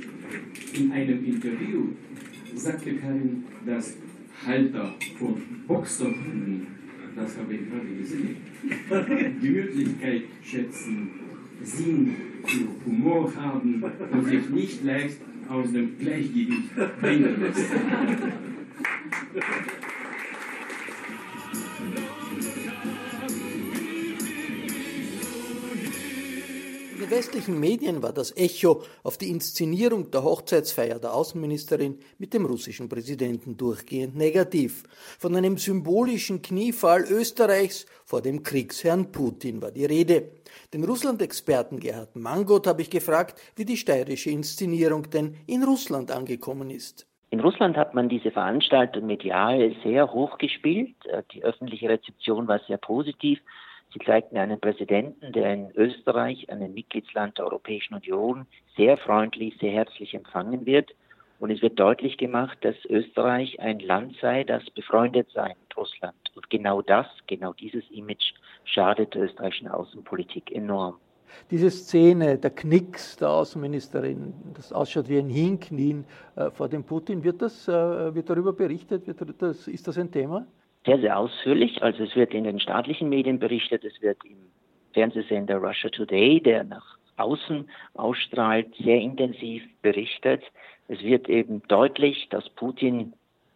In 0.73 0.91
einem 0.91 1.23
Interview 1.23 1.89
sagte 2.55 2.95
Karin, 2.95 3.45
dass 3.67 3.95
Halter 4.47 4.95
von 5.19 5.35
Boxerhunden, 5.67 6.67
das 7.15 7.37
habe 7.37 7.53
ich 7.53 7.61
gerade 7.69 7.95
gesehen, 7.99 8.37
Gemütlichkeit 9.43 10.23
schätzen, 10.43 11.11
Sinn 11.63 12.15
für 12.47 12.69
Humor 12.87 13.31
haben 13.37 13.85
und 14.13 14.25
sich 14.27 14.49
nicht 14.49 14.83
leicht 14.83 15.19
aus 15.51 15.71
dem 15.73 15.99
Gleichgewicht 15.99 16.75
bringen 17.03 17.37
lässt. 17.39 17.71
Den 27.07 27.19
westlichen 27.19 27.61
Medien 27.61 28.03
war 28.03 28.13
das 28.13 28.37
Echo 28.37 28.83
auf 29.05 29.17
die 29.17 29.31
Inszenierung 29.31 30.11
der 30.11 30.25
Hochzeitsfeier 30.25 30.99
der 30.99 31.15
Außenministerin 31.15 31.99
mit 32.19 32.35
dem 32.35 32.47
russischen 32.47 32.89
Präsidenten 32.89 33.57
durchgehend 33.57 34.17
negativ. 34.17 34.83
Von 35.19 35.37
einem 35.37 35.57
symbolischen 35.57 36.43
Kniefall 36.43 37.05
Österreichs 37.09 37.87
vor 38.05 38.23
dem 38.23 38.43
Kriegsherrn 38.43 39.13
Putin 39.13 39.63
war 39.63 39.71
die 39.71 39.85
Rede. 39.85 40.31
Den 40.75 40.83
Russland-Experten 40.85 41.79
Gerhard 41.79 42.17
Mangot 42.17 42.67
habe 42.67 42.83
ich 42.83 42.91
gefragt, 42.91 43.41
wie 43.55 43.65
die 43.65 43.77
steirische 43.77 44.31
Inszenierung 44.31 45.09
denn 45.09 45.37
in 45.47 45.63
Russland 45.63 46.11
angekommen 46.11 46.71
ist. 46.71 47.07
In 47.31 47.41
Russland 47.41 47.77
hat 47.77 47.95
man 47.95 48.09
diese 48.09 48.31
Veranstaltung 48.31 49.07
medial 49.07 49.75
sehr 49.85 50.13
hoch 50.13 50.39
gespielt. 50.39 50.95
Die 51.33 51.45
öffentliche 51.45 51.89
Rezeption 51.89 52.49
war 52.49 52.61
sehr 52.67 52.79
positiv. 52.79 53.41
Sie 53.99 54.05
zeigten 54.05 54.37
einen 54.37 54.61
Präsidenten, 54.61 55.33
der 55.33 55.55
in 55.55 55.71
Österreich, 55.75 56.51
einem 56.51 56.75
Mitgliedsland 56.75 57.39
der 57.39 57.47
Europäischen 57.47 57.95
Union, 57.95 58.47
sehr 58.77 58.99
freundlich, 58.99 59.57
sehr 59.59 59.73
herzlich 59.73 60.13
empfangen 60.13 60.67
wird. 60.67 60.95
Und 61.39 61.51
es 61.51 61.63
wird 61.63 61.81
deutlich 61.81 62.19
gemacht, 62.19 62.59
dass 62.61 62.75
Österreich 62.91 63.59
ein 63.59 63.79
Land 63.79 64.17
sei, 64.21 64.45
das 64.45 64.69
befreundet 64.69 65.31
sei 65.33 65.49
mit 65.49 65.77
Russland. 65.79 66.15
Und 66.35 66.51
genau 66.51 66.83
das, 66.83 67.07
genau 67.27 67.55
dieses 67.55 67.85
Image 67.91 68.35
schadet 68.65 69.15
der 69.15 69.23
österreichischen 69.23 69.69
Außenpolitik 69.69 70.55
enorm. 70.55 70.97
Diese 71.51 71.71
Szene, 71.71 72.37
der 72.37 72.51
Knicks 72.51 73.17
der 73.17 73.31
Außenministerin, 73.31 74.35
das 74.53 74.75
ausschaut 74.75 75.09
wie 75.09 75.19
ein 75.19 75.31
Hinknien 75.31 76.05
äh, 76.37 76.51
vor 76.51 76.69
dem 76.69 76.85
Putin, 76.85 77.25
wird, 77.25 77.41
das, 77.41 77.67
äh, 77.67 78.15
wird 78.15 78.29
darüber 78.29 78.53
berichtet? 78.53 79.07
Wird 79.07 79.41
das, 79.41 79.67
ist 79.69 79.89
das 79.89 79.97
ein 79.97 80.11
Thema? 80.11 80.47
Sehr, 80.87 81.01
sehr 81.01 81.19
ausführlich. 81.19 81.83
Also 81.83 82.05
es 82.05 82.15
wird 82.15 82.33
in 82.33 82.45
den 82.45 82.61
staatlichen 82.61 83.09
Medien 83.09 83.41
berichtet, 83.41 83.85
es 83.85 84.01
wird 84.01 84.25
im 84.25 84.37
Fernsehsender 84.95 85.57
Russia 85.57 85.91
Today, 85.91 86.41
der 86.41 86.63
nach 86.63 86.97
außen 87.17 87.69
ausstrahlt, 87.95 88.73
sehr 88.77 89.01
intensiv 89.01 89.65
berichtet. 89.83 90.45
Es 90.87 91.03
wird 91.03 91.29
eben 91.29 91.63
deutlich, 91.67 92.29
dass 92.31 92.49
Putin 92.51 93.15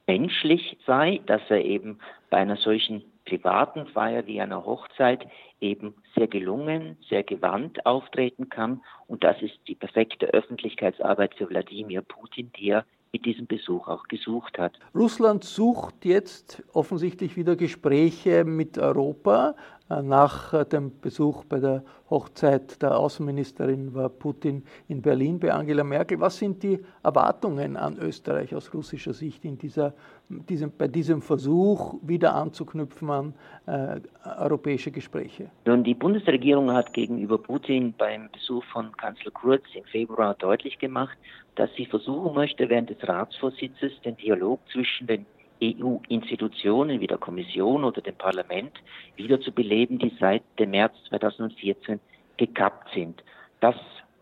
menschlich 0.09 0.77
sei, 0.87 1.21
dass 1.27 1.43
er 1.51 1.65
eben 1.65 2.01
bei 2.31 2.39
einer 2.39 2.57
solchen 2.57 3.05
privaten 3.27 3.87
Feier 3.87 4.27
wie 4.27 4.41
einer 4.41 4.67
Hochzeit 4.67 5.25
eben 5.61 5.95
sehr 6.17 6.27
gelungen, 6.27 6.97
sehr 7.09 7.23
gewandt 7.23 7.87
auftreten 7.87 8.49
kann. 8.49 8.83
Und 9.07 9.23
das 9.23 9.41
ist 9.41 9.57
die 9.69 9.77
perfekte 9.77 10.27
Öffentlichkeitsarbeit 10.27 11.37
für 11.37 11.49
Wladimir 11.49 12.03
Putin, 12.03 12.51
die 12.59 12.71
er 12.71 12.85
mit 13.13 13.25
diesem 13.25 13.47
Besuch 13.47 13.89
auch 13.89 14.05
gesucht 14.05 14.59
hat. 14.59 14.79
Russland 14.95 15.45
sucht 15.45 16.05
jetzt 16.05 16.63
offensichtlich 16.73 17.37
wieder 17.37 17.57
Gespräche 17.57 18.45
mit 18.45 18.79
Europa. 18.79 19.57
Äh, 19.89 20.03
nach 20.03 20.53
äh, 20.53 20.65
dem 20.65 20.93
Besuch 21.01 21.45
bei 21.45 21.59
der 21.59 21.83
Hochzeit 22.09 22.81
der 22.81 22.97
Außenministerin 22.97 23.93
war 23.95 24.09
Putin 24.09 24.63
in 24.87 25.03
Berlin 25.03 25.41
bei 25.41 25.53
Angela 25.53 25.83
Merkel. 25.83 26.21
Was 26.21 26.39
sind 26.39 26.63
die 26.63 26.79
Erwartungen 27.03 27.77
an 27.77 27.99
Österreich 27.99 28.55
aus 28.55 28.73
russischer 28.73 29.13
Sicht 29.13 29.45
in 29.45 29.59
dieser, 29.59 29.95
diesem, 30.31 30.73
bei 30.77 30.89
diesem 30.89 31.23
Versuch, 31.23 31.95
wieder 32.03 32.35
anzuknüpfen 32.35 33.11
an 33.11 33.35
äh, 33.67 34.01
europäische 34.39 34.91
Gespräche? 34.91 35.51
Nun, 35.67 35.85
die 35.85 35.95
Bundesregierung 35.95 36.73
hat 36.73 36.93
gegenüber 36.93 37.39
Putin 37.39 37.93
beim 37.99 38.31
Besuch 38.31 38.65
von 38.73 38.97
Kanzler 38.97 39.33
Kurz 39.33 39.65
im 39.75 39.85
Februar 39.85 40.35
deutlich 40.35 40.79
gemacht, 40.79 41.17
dass 41.57 41.71
sie 41.77 41.87
versuchen 41.87 42.35
möchte, 42.35 42.69
während 42.69 42.91
des 42.91 43.07
Ratsvorsitzes 43.07 43.93
den 44.05 44.17
Dialog 44.17 44.61
zwischen 44.73 45.07
den 45.07 45.27
EU-Institutionen 45.63 47.01
wie 47.01 47.07
der 47.07 47.19
Kommission 47.19 47.85
oder 47.85 48.01
dem 48.01 48.15
Parlament 48.15 48.73
wieder 49.17 49.41
zu 49.41 49.53
beleben, 49.53 49.99
die 49.99 50.13
seit 50.19 50.43
dem 50.59 50.71
März 50.71 50.95
2014 51.09 52.01
gekappt 52.37 52.89
sind. 52.95 53.23
Das 53.61 53.77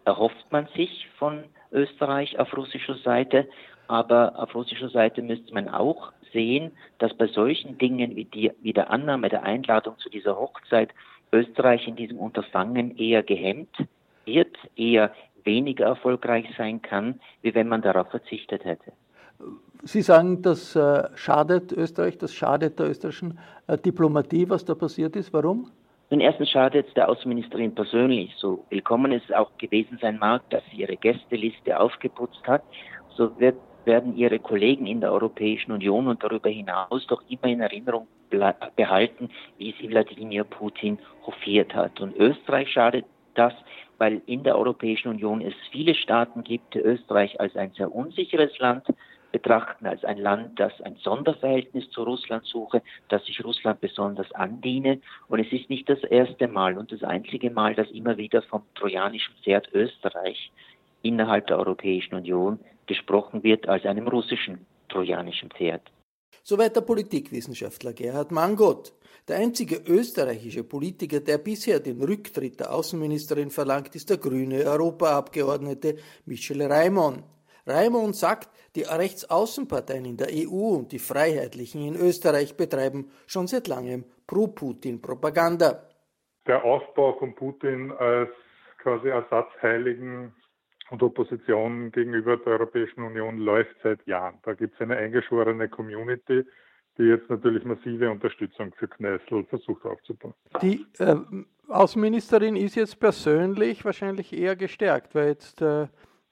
erhofft 0.05 0.50
man 0.50 0.67
sich 0.75 1.07
von 1.19 1.45
Österreich 1.71 2.38
auf 2.38 2.57
russischer 2.57 2.97
Seite, 2.97 3.47
aber 3.88 4.38
auf 4.38 4.54
russischer 4.54 4.90
Seite 4.90 5.23
müsste 5.23 5.52
man 5.52 5.68
auch 5.68 6.12
sehen, 6.33 6.73
dass 6.99 7.14
bei 7.14 7.26
solchen 7.26 7.78
Dingen 7.78 8.14
wie, 8.16 8.25
die, 8.25 8.52
wie 8.61 8.73
der 8.73 8.90
Annahme 8.90 9.28
der 9.28 9.42
Einladung 9.42 9.99
zu 9.99 10.11
dieser 10.11 10.38
Hochzeit 10.38 10.90
Österreich 11.33 11.87
in 11.88 11.97
diesem 11.97 12.18
Unterfangen 12.18 12.97
eher 12.97 13.23
gehemmt 13.23 13.76
wird, 14.25 14.57
eher 14.76 15.12
weniger 15.45 15.87
erfolgreich 15.87 16.47
sein 16.57 16.83
kann, 16.83 17.21
wie 17.42 17.54
wenn 17.54 17.68
man 17.68 17.83
darauf 17.83 18.09
verzichtet 18.11 18.64
hätte. 18.64 18.92
Sie 19.85 20.02
sagen, 20.02 20.42
das 20.42 20.75
äh, 20.75 21.09
schadet 21.14 21.73
Österreich, 21.73 22.18
das 22.18 22.35
schadet 22.35 22.78
der 22.78 22.90
österreichischen 22.90 23.38
äh, 23.68 23.78
Diplomatie, 23.78 24.50
was 24.50 24.64
da 24.64 24.75
passiert 24.75 25.14
ist. 25.16 25.33
Warum? 25.33 25.71
Nun, 26.11 26.21
erstens 26.21 26.50
schadet 26.50 26.88
es 26.88 26.95
der 26.95 27.09
Außenministerin 27.09 27.75
persönlich. 27.75 28.35
So 28.38 28.64
willkommen 28.71 29.12
es 29.12 29.23
auch 29.33 29.50
gewesen 29.59 29.99
sein 30.00 30.18
mag, 30.18 30.42
dass 30.50 30.62
sie 30.71 30.78
ihre 30.78 30.97
Gästeliste 30.97 31.78
aufgeputzt 31.78 32.42
hat, 32.47 32.62
so 33.16 33.38
wird, 33.38 33.57
werden 33.85 34.16
ihre 34.16 34.38
Kollegen 34.38 34.87
in 34.87 35.00
der 35.00 35.12
Europäischen 35.12 35.73
Union 35.73 36.08
und 36.08 36.23
darüber 36.23 36.50
hinaus 36.50 37.06
doch 37.06 37.23
immer 37.28 37.44
in 37.44 37.61
Erinnerung 37.61 38.06
behalten, 38.76 39.30
wie 39.56 39.75
sie 39.80 39.88
Wladimir 39.88 40.44
Putin 40.44 40.99
hofiert 41.25 41.75
hat. 41.75 42.00
Und 42.00 42.16
Österreich 42.16 42.70
schadet 42.70 43.06
das, 43.35 43.54
weil 43.97 44.20
in 44.26 44.42
der 44.42 44.58
Europäischen 44.58 45.08
Union 45.08 45.40
es 45.40 45.54
viele 45.73 45.94
Staaten 45.94 46.44
gibt, 46.44 46.75
die 46.75 46.80
Österreich 46.80 47.40
als 47.40 47.56
ein 47.56 47.73
sehr 47.73 47.94
unsicheres 47.94 48.58
Land 48.58 48.85
betrachten 49.32 49.87
als 49.87 50.04
ein 50.04 50.18
Land, 50.18 50.58
das 50.58 50.80
ein 50.82 50.97
Sonderverhältnis 50.97 51.90
zu 51.90 52.02
Russland 52.02 52.44
suche, 52.44 52.82
das 53.08 53.25
sich 53.26 53.44
Russland 53.44 53.80
besonders 53.80 54.30
andiene. 54.32 55.00
Und 55.28 55.40
es 55.40 55.52
ist 55.52 55.68
nicht 55.68 55.88
das 55.88 56.02
erste 56.04 56.49
Mal 56.49 56.78
und 56.78 56.92
das 56.92 57.02
einzige 57.02 57.50
Mal, 57.50 57.75
dass 57.75 57.90
immer 57.90 58.16
wieder 58.16 58.42
vom 58.42 58.62
trojanischen 58.75 59.35
Pferd 59.42 59.68
Österreich 59.73 60.50
innerhalb 61.02 61.47
der 61.47 61.58
Europäischen 61.58 62.14
Union 62.14 62.58
gesprochen 62.88 63.45
wird 63.45 63.68
als 63.68 63.85
einem 63.85 64.09
russischen 64.09 64.66
trojanischen 64.88 65.50
Pferd. 65.50 65.83
Soweit 66.42 66.75
der 66.75 66.80
Politikwissenschaftler 66.80 67.92
Gerhard 67.92 68.33
Mangot. 68.33 68.95
Der 69.28 69.37
einzige 69.37 69.76
österreichische 69.87 70.64
Politiker, 70.64 71.21
der 71.21 71.37
bisher 71.37 71.80
den 71.80 72.02
Rücktritt 72.02 72.59
der 72.61 72.73
Außenministerin 72.73 73.50
verlangt, 73.50 73.95
ist 73.95 74.09
der 74.09 74.16
grüne 74.16 74.64
Europaabgeordnete 74.64 75.97
Michel 76.25 76.62
Raimond. 76.62 77.23
Raimond 77.66 78.16
sagt, 78.16 78.49
die 78.75 78.85
Rechtsaußenparteien 78.85 80.07
in 80.07 80.16
der 80.16 80.28
EU 80.33 80.76
und 80.78 80.92
die 80.92 80.99
Freiheitlichen 80.99 81.87
in 81.87 81.97
Österreich 81.97 82.57
betreiben 82.57 83.11
schon 83.26 83.47
seit 83.47 83.68
langem 83.68 84.07
Pro-Putin-Propaganda. 84.26 85.87
Der 86.47 86.64
Aufbau 86.64 87.12
von 87.18 87.35
Putin 87.35 87.92
als 87.92 88.30
quasi 88.78 89.09
Ersatzheiligen 89.09 90.33
und 90.90 91.02
Opposition 91.02 91.90
gegenüber 91.92 92.37
der 92.37 92.54
Europäischen 92.54 93.02
Union 93.02 93.38
läuft 93.38 93.76
seit 93.83 94.07
Jahren. 94.07 94.38
Da 94.42 94.54
gibt 94.54 94.75
es 94.75 94.80
eine 94.80 94.97
eingeschworene 94.97 95.68
Community, 95.68 96.45
die 96.97 97.04
jetzt 97.04 97.28
natürlich 97.30 97.64
massive 97.64 98.11
Unterstützung 98.11 98.73
für 98.76 98.88
Kneißl 98.88 99.45
versucht 99.45 99.85
aufzubauen. 99.85 100.35
Die 100.62 100.87
äh, 100.99 101.16
Außenministerin 101.68 102.57
ist 102.57 102.75
jetzt 102.75 102.99
persönlich 102.99 103.85
wahrscheinlich 103.85 104.33
eher 104.33 104.57
gestärkt, 104.57 105.14
weil 105.14 105.28
jetzt 105.28 105.61
äh, 105.62 105.87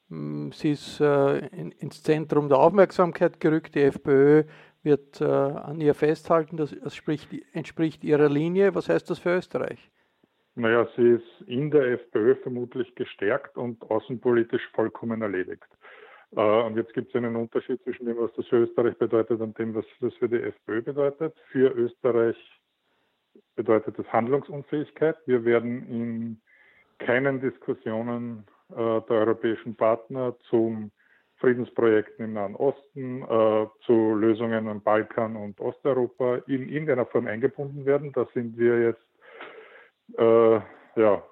sie 0.09 0.71
ist 0.71 1.01
äh, 1.01 1.47
in, 1.49 1.73
ins 1.73 2.03
Zentrum 2.03 2.49
der 2.49 2.59
Aufmerksamkeit 2.59 3.39
gerückt. 3.41 3.75
Die 3.75 3.83
FPÖ 3.83 4.45
wird 4.83 5.21
äh, 5.21 5.25
an 5.25 5.81
ihr 5.81 5.95
festhalten, 5.95 6.57
das, 6.57 6.75
das 6.83 6.95
spricht, 6.95 7.29
entspricht 7.53 8.05
ihrer 8.05 8.29
Linie. 8.29 8.75
Was 8.75 8.89
heißt 8.89 9.11
das 9.11 9.19
für 9.19 9.37
Österreich? 9.37 9.91
Naja, 10.57 10.89
sie 10.97 11.11
ist 11.11 11.49
in 11.49 11.71
der 11.71 11.83
FPÖ 11.93 12.35
vermutlich 12.37 12.95
gestärkt 12.95 13.59
und 13.59 13.83
außenpolitisch 13.91 14.67
vollkommen 14.75 15.21
erledigt. 15.21 15.69
Äh, 16.35 16.41
und 16.41 16.77
jetzt 16.77 16.95
gibt 16.95 17.11
es 17.11 17.15
einen 17.15 17.37
Unterschied 17.37 17.83
zwischen 17.83 18.07
dem, 18.07 18.17
was 18.17 18.33
das 18.37 18.47
für 18.47 18.63
Österreich 18.63 18.97
bedeutet 18.97 19.41
und 19.41 19.59
dem, 19.59 19.75
was 19.75 19.85
das 20.01 20.15
für 20.15 20.31
die 20.31 20.41
FPÖ 20.41 20.81
bedeutet. 20.81 21.35
Für 21.53 21.71
Österreich 21.73 22.37
bedeutet 23.55 23.99
das 23.99 24.11
Handlungsunfähigkeit. 24.11 25.17
Wir 25.27 25.45
werden 25.45 25.87
in 25.91 26.41
keinen 26.99 27.41
Diskussionen 27.43 28.47
äh, 28.71 28.75
der 28.77 29.11
europäischen 29.11 29.77
Partner 29.77 30.35
zum 30.49 30.91
Friedensprojekten 31.37 32.25
im 32.25 32.33
Nahen 32.33 32.57
Osten, 32.57 33.21
äh, 33.23 33.67
zu 33.85 34.15
Lösungen 34.15 34.69
am 34.69 34.81
Balkan 34.81 35.37
und 35.37 35.61
Osteuropa 35.61 36.37
in 36.47 36.71
irgendeiner 36.71 37.05
Form 37.05 37.27
eingebunden 37.27 37.85
werden. 37.85 38.11
Da 38.13 38.27
sind 38.33 38.57
wir 38.57 38.81
jetzt 38.81 39.05
äh, 40.17 40.61
ja, 40.97 41.23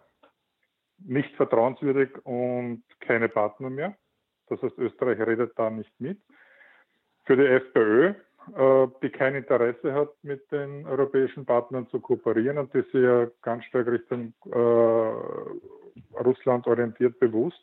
nicht 0.99 1.35
vertrauenswürdig 1.37 2.11
und 2.25 2.83
keine 3.01 3.29
Partner 3.29 3.71
mehr. 3.71 3.97
Das 4.49 4.63
heißt, 4.63 4.79
Österreich 4.79 5.19
redet 5.21 5.59
da 5.59 5.71
nicht 5.71 5.93
mit. 5.99 6.21
Für 7.25 7.37
die 7.37 7.47
FPÖ, 7.47 8.15
äh, 8.57 8.89
die 9.03 9.11
kein 9.11 9.35
Interesse 9.35 9.95
hat, 9.95 10.11
mit 10.23 10.51
den 10.53 10.87
europäischen 10.87 11.47
Partnern 11.47 11.89
zu 11.89 12.01
kooperieren 12.01 12.59
und 12.59 12.73
die 12.75 12.83
sich 12.83 12.95
ja 12.95 13.27
ganz 13.43 13.65
stark 13.65 13.87
Richtung 13.87 14.35
äh, 14.47 14.59
Russland 16.19 16.67
orientiert 16.67 17.19
bewusst. 17.19 17.63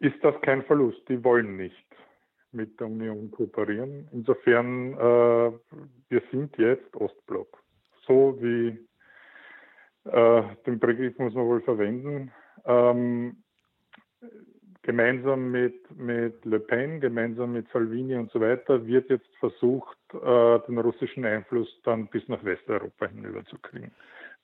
Ist 0.00 0.22
das 0.22 0.40
kein 0.42 0.62
Verlust? 0.64 1.08
Die 1.08 1.22
wollen 1.24 1.56
nicht. 1.56 1.86
mit 2.54 2.78
der 2.80 2.86
Union 2.86 3.30
kooperieren. 3.30 4.08
Insofern, 4.12 4.94
äh, 4.94 5.52
wir 6.08 6.22
sind 6.30 6.56
jetzt 6.56 6.94
Ostblock. 6.96 7.62
So 8.06 8.38
wie 8.40 8.78
äh, 10.04 10.42
den 10.66 10.78
Begriff 10.78 11.18
muss 11.18 11.34
man 11.34 11.46
wohl 11.46 11.62
verwenden. 11.62 12.30
Ähm, 12.64 13.36
gemeinsam 14.82 15.50
mit, 15.50 15.90
mit 15.98 16.44
Le 16.44 16.60
Pen, 16.60 17.00
gemeinsam 17.00 17.52
mit 17.52 17.66
Salvini 17.72 18.16
und 18.16 18.30
so 18.30 18.40
weiter, 18.40 18.86
wird 18.86 19.10
jetzt 19.10 19.34
versucht, 19.40 19.98
äh, 20.12 20.58
den 20.66 20.78
russischen 20.78 21.24
Einfluss 21.24 21.68
dann 21.84 22.06
bis 22.08 22.26
nach 22.28 22.44
Westeuropa 22.44 23.06
hinüberzukriegen 23.06 23.90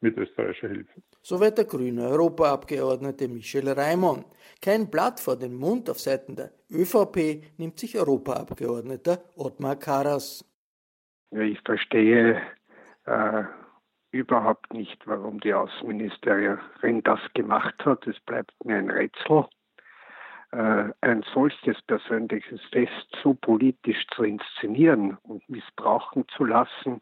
mit 0.01 0.17
österreichischer 0.17 0.69
Hilfe. 0.69 1.03
Soweit 1.23 1.59
der 1.59 1.65
grüne 1.65 2.09
Europaabgeordnete 2.09 3.29
Michel 3.29 3.69
Raimond. 3.69 4.25
Kein 4.63 4.91
Blatt 4.91 5.21
vor 5.21 5.37
den 5.37 5.55
Mund 5.55 5.91
auf 5.91 5.99
Seiten 5.99 6.37
der 6.37 6.51
ÖVP 6.71 7.43
nimmt 7.59 7.79
sich 7.79 7.99
Europaabgeordneter 7.99 9.19
Ottmar 9.37 9.77
Karas. 9.77 10.45
Ich 11.31 11.61
verstehe 11.61 12.41
äh, 13.05 13.45
überhaupt 14.11 14.73
nicht, 14.73 15.07
warum 15.07 15.41
die 15.41 15.55
Außenministerin 15.55 17.03
das 17.05 17.21
gemacht 17.35 17.75
hat. 17.85 18.07
Es 18.07 18.19
bleibt 18.21 18.53
mir 18.65 18.77
ein 18.77 18.91
Rätsel. 18.91 19.47
Äh, 20.53 20.93
ein 21.01 21.25
solches 21.33 21.81
persönliches 21.83 22.61
Fest 22.73 23.17
so 23.23 23.35
politisch 23.35 24.05
zu 24.15 24.25
inszenieren 24.25 25.17
und 25.23 25.49
missbrauchen 25.49 26.27
zu 26.37 26.45
lassen, 26.45 27.01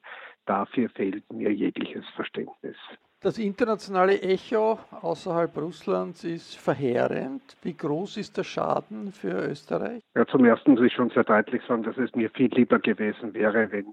dafür 0.49 0.89
fehlt 0.91 1.31
mir 1.33 1.53
jegliches 1.53 2.05
Verständnis. 2.17 2.77
Das 3.21 3.37
internationale 3.37 4.21
Echo 4.23 4.79
außerhalb 5.01 5.57
Russlands 5.57 6.23
ist 6.23 6.57
verheerend. 6.57 7.57
Wie 7.63 7.77
groß 7.77 8.17
ist 8.17 8.37
der 8.37 8.45
Schaden 8.45 9.11
für 9.11 9.49
Österreich? 9.49 10.03
Ja, 10.15 10.25
zum 10.27 10.45
Ersten 10.45 10.73
muss 10.73 10.83
ich 10.83 10.93
schon 10.93 11.11
sehr 11.11 11.25
deutlich 11.25 11.61
sagen, 11.67 11.83
dass 11.83 11.97
es 11.97 12.15
mir 12.15 12.31
viel 12.31 12.51
lieber 12.55 12.79
gewesen 12.79 13.35
wäre, 13.35 13.73
wenn 13.73 13.87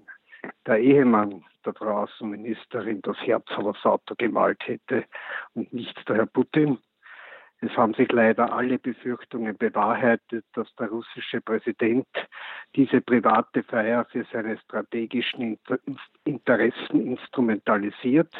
der 0.64 0.78
Ehemann 0.78 1.44
der 1.64 1.74
Außenministerin 1.82 3.00
das 3.02 3.16
Herz 3.18 3.46
aufs 3.56 3.84
Auto 3.84 4.14
gemalt 4.16 4.60
hätte 4.64 5.04
und 5.54 5.72
nicht 5.72 6.08
der 6.08 6.16
Herr 6.16 6.26
Putin. 6.26 6.78
Es 7.60 7.74
haben 7.76 7.94
sich 7.94 8.10
leider 8.12 8.52
alle 8.52 8.78
Befürchtungen 8.78 9.56
bewahrheitet, 9.56 10.44
dass 10.52 10.72
der 10.76 10.88
russische 10.88 11.40
Präsident 11.40 12.06
diese 12.74 13.00
private 13.00 13.62
Feier 13.62 14.04
für 14.06 14.26
seine 14.30 14.58
strategischen 14.58 15.58
Interessen 16.24 17.00
instrumentalisiert. 17.00 18.32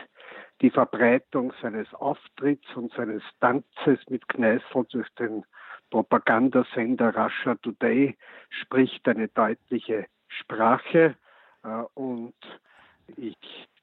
Die 0.61 0.71
Verbreitung 0.71 1.53
seines 1.63 1.93
Auftritts 1.95 2.75
und 2.77 2.93
seines 2.93 3.23
Tanzes 3.41 3.99
mit 4.09 4.29
Kneißl 4.29 4.85
durch 4.91 5.09
den 5.19 5.45
Propagandasender 5.91 7.15
Russia 7.15 7.55
Today 7.57 8.17
spricht 8.51 9.07
eine 9.09 9.29
deutliche 9.29 10.07
Sprache. 10.29 11.17
Äh, 11.63 11.69
und 11.95 12.35
ich, 13.17 13.37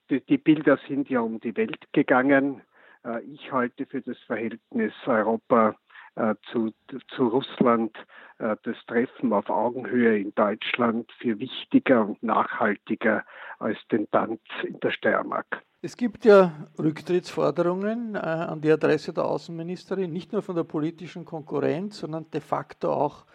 die 0.10 0.38
Bilder 0.38 0.78
sind 0.88 1.10
ja 1.10 1.22
um 1.22 1.40
die 1.40 1.56
Welt 1.56 1.88
gegangen. 1.94 2.62
Äh, 3.06 3.22
ich 3.24 3.52
halte 3.52 3.86
für 3.86 4.02
das 4.02 4.18
Verhältnis 4.28 4.94
Europa 5.06 5.76
äh, 6.16 6.36
zu, 6.52 6.72
zu 7.16 7.28
Russland 7.28 7.96
äh, 8.40 8.56
das 8.64 8.78
Treffen 8.88 9.34
auf 9.34 9.50
Augenhöhe 9.50 10.20
in 10.20 10.34
Deutschland 10.36 11.12
für 11.20 11.40
wichtiger 11.40 12.06
und 12.06 12.22
nachhaltiger 12.22 13.24
als 13.60 13.78
den 13.92 14.10
Tanz 14.12 14.42
in 14.64 14.80
der 14.80 14.92
Steiermark. 14.92 15.64
Es 15.82 15.98
gibt 15.98 16.24
ja 16.24 16.52
Rücktrittsforderungen 16.80 18.16
an 18.16 18.62
die 18.62 18.72
Adresse 18.72 19.12
der 19.12 19.26
Außenministerin, 19.26 20.14
nicht 20.14 20.32
nur 20.32 20.42
von 20.42 20.56
der 20.56 20.64
politischen 20.64 21.26
Konkurrenz, 21.26 21.98
sondern 21.98 22.30
de 22.32 22.40
facto 22.40 22.94
auch 22.94 23.26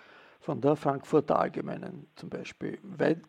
von 0.41 0.59
der 0.63 0.75
Frankfurter 0.77 1.39
Allgemeinen 1.39 2.07
zum 2.15 2.31
Beispiel, 2.31 2.79
weil 2.83 3.21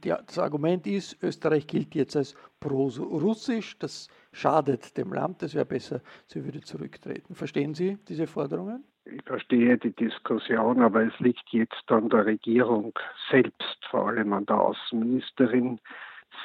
das 0.00 0.38
Argument 0.38 0.86
ist, 0.86 1.22
Österreich 1.22 1.66
gilt 1.66 1.94
jetzt 1.94 2.16
als 2.16 2.34
pro-russisch, 2.60 3.78
das 3.78 4.08
schadet 4.32 4.96
dem 4.96 5.12
Land, 5.12 5.42
es 5.42 5.54
wäre 5.54 5.66
besser, 5.66 6.00
sie 6.26 6.44
würde 6.44 6.60
zurücktreten. 6.60 7.34
Verstehen 7.34 7.74
Sie 7.74 7.98
diese 8.08 8.26
Forderungen? 8.26 8.84
Ich 9.04 9.22
verstehe 9.24 9.78
die 9.78 9.94
Diskussion, 9.94 10.82
aber 10.82 11.04
es 11.04 11.18
liegt 11.20 11.48
jetzt 11.50 11.84
an 11.86 12.08
der 12.08 12.26
Regierung 12.26 12.92
selbst, 13.30 13.78
vor 13.88 14.08
allem 14.08 14.32
an 14.32 14.46
der 14.46 14.60
Außenministerin. 14.60 15.80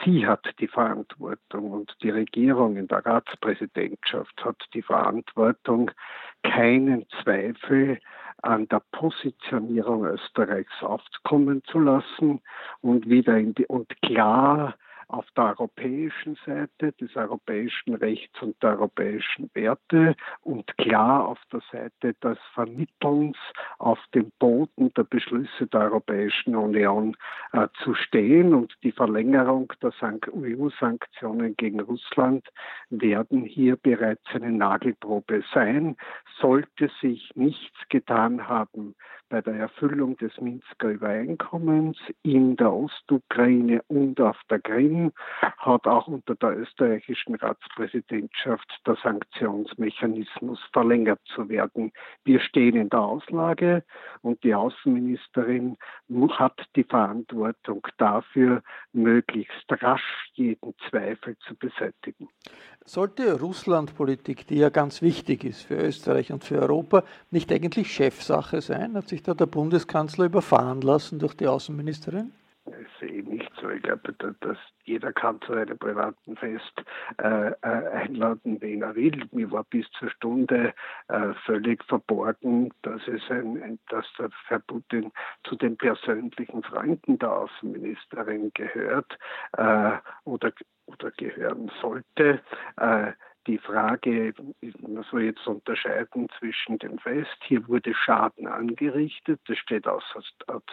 Sie 0.04 0.28
hat 0.28 0.46
die 0.60 0.68
Verantwortung 0.68 1.72
und 1.72 1.96
die 2.04 2.12
Regierung 2.12 2.78
in 2.78 2.88
der 2.88 3.06
Ratspräsidentschaft 3.06 4.46
hat 4.46 4.58
die 4.74 4.84
Verantwortung, 4.84 5.92
keinen 6.44 7.06
Zweifel 7.22 8.00
an 8.42 8.68
der 8.70 8.82
Positionierung 8.92 10.06
Österreichs 10.06 10.82
aufkommen 10.82 11.64
zu 11.66 11.80
lassen 11.80 12.42
und 12.82 13.10
wieder 13.10 13.38
in 13.38 13.54
die, 13.54 13.66
und 13.66 14.02
klar 14.02 14.76
auf 15.12 15.26
der 15.36 15.46
europäischen 15.50 16.38
Seite 16.46 16.94
des 16.94 17.16
europäischen 17.16 17.96
Rechts 17.96 18.42
und 18.42 18.62
der 18.64 18.72
europäischen 18.72 19.50
Werte 19.54 20.16
und 20.42 20.78
klar 20.78 21.28
auf 21.28 21.40
der 21.52 21.62
Seite 21.72 22.14
des 22.24 22.38
Vermittelns 22.54 23.38
auf 23.78 24.00
dem 24.16 24.32
Boden 24.40 24.94
der 24.96 25.04
Beschlüsse 25.04 25.68
der 25.68 25.82
Europäischen 25.82 26.56
Union 26.56 27.16
äh, 27.52 27.68
zu 27.84 27.94
stehen 27.94 28.54
und 28.54 28.74
die 28.84 28.92
Verlängerung 28.92 29.72
der 29.82 29.92
EU-Sanktionen 30.02 31.56
gegen 31.58 31.82
Russland 31.82 32.48
werden 32.90 33.44
hier 33.44 33.76
bereits 33.76 34.24
eine 34.34 34.52
Nagelprobe 34.52 35.44
sein. 35.54 35.98
Sollte 36.40 36.90
sich 37.02 37.32
nichts 37.36 37.78
getan 37.90 38.48
haben 38.48 38.96
bei 39.32 39.42
der 39.42 39.54
Erfüllung 39.56 40.18
des 40.18 40.40
Minsker 40.42 40.90
Übereinkommens 40.90 41.98
in 42.22 42.58
der 42.58 42.74
Ostukraine 42.74 43.82
und 43.88 44.20
auf 44.20 44.36
der 44.50 44.60
Krim, 44.60 45.14
hat 45.58 45.88
auch 45.88 46.08
unter 46.08 46.36
der 46.36 46.60
österreichischen 46.60 47.36
Ratspräsidentschaft 47.36 48.68
der 48.86 48.98
Sanktionsmechanismus 49.02 50.60
verlängert 50.74 51.22
zu 51.34 51.48
werden. 51.48 51.94
Wir 52.26 52.42
stehen 52.42 52.76
in 52.76 52.90
der 52.90 53.00
Auslage 53.00 53.86
und 54.22 54.44
die 54.44 54.54
Außenministerin 54.54 55.78
hat 56.32 56.60
die 56.76 56.84
Verantwortung 56.84 57.88
dafür, 57.98 58.62
möglichst 58.92 59.66
rasch 59.70 60.30
jeden 60.34 60.74
Zweifel 60.90 61.38
zu 61.48 61.56
beseitigen. 61.56 62.28
Sollte 62.84 63.40
Russlandpolitik, 63.40 64.48
die 64.48 64.58
ja 64.58 64.70
ganz 64.70 65.02
wichtig 65.02 65.46
ist 65.46 65.62
für 65.62 65.76
Österreich 65.76 66.34
und 66.34 66.44
für 66.44 66.60
Europa, 66.60 67.04
nicht 67.30 67.52
eigentlich 67.52 67.94
Chefsache 67.94 68.60
sein? 68.60 68.96
Hat 68.96 69.08
sich 69.08 69.21
da 69.24 69.34
der 69.34 69.46
Bundeskanzler 69.46 70.26
überfahren 70.26 70.82
lassen 70.82 71.20
durch 71.20 71.36
die 71.36 71.48
Außenministerin? 71.48 72.32
Ich 72.66 72.88
sehe 73.00 73.24
nicht 73.24 73.52
so. 73.60 73.70
Ich 73.70 73.82
glaube, 73.82 74.14
dass 74.42 74.58
jeder 74.84 75.12
kann 75.12 75.42
zu 75.42 75.54
einem 75.54 75.78
privaten 75.78 76.36
Fest 76.38 76.84
äh, 77.18 77.50
äh, 77.50 77.54
einladen, 77.62 78.62
wen 78.62 78.84
er 78.84 78.96
will. 78.96 79.26
Mir 79.32 79.50
war 79.52 79.64
bis 79.64 79.90
zur 79.98 80.12
Stunde 80.12 80.74
äh, 81.08 81.34
völlig 81.46 81.84
verborgen, 81.86 82.72
dass 82.84 83.02
es 83.08 83.22
ein, 83.30 83.62
ein, 83.64 83.80
dass 83.90 84.06
der 84.20 84.30
Herr 84.48 84.60
Putin 84.60 85.12
zu 85.44 85.56
den 85.56 85.76
persönlichen 85.76 86.62
Freunden 86.64 87.18
der 87.18 87.32
Außenministerin 87.32 88.52
gehört 88.54 89.18
äh, 89.58 89.94
oder 90.24 90.52
oder 90.88 91.12
gehören 91.12 91.72
sollte. 91.82 92.42
Die 93.48 93.58
Frage, 93.58 94.34
man 94.80 95.04
soll 95.10 95.24
jetzt 95.24 95.48
unterscheiden 95.48 96.28
zwischen 96.38 96.78
dem 96.78 97.00
Fest, 97.00 97.36
hier 97.44 97.68
wurde 97.68 97.94
Schaden 97.94 98.46
angerichtet, 98.46 99.40
das 99.48 99.58
steht 99.58 99.88
außer 99.88 100.22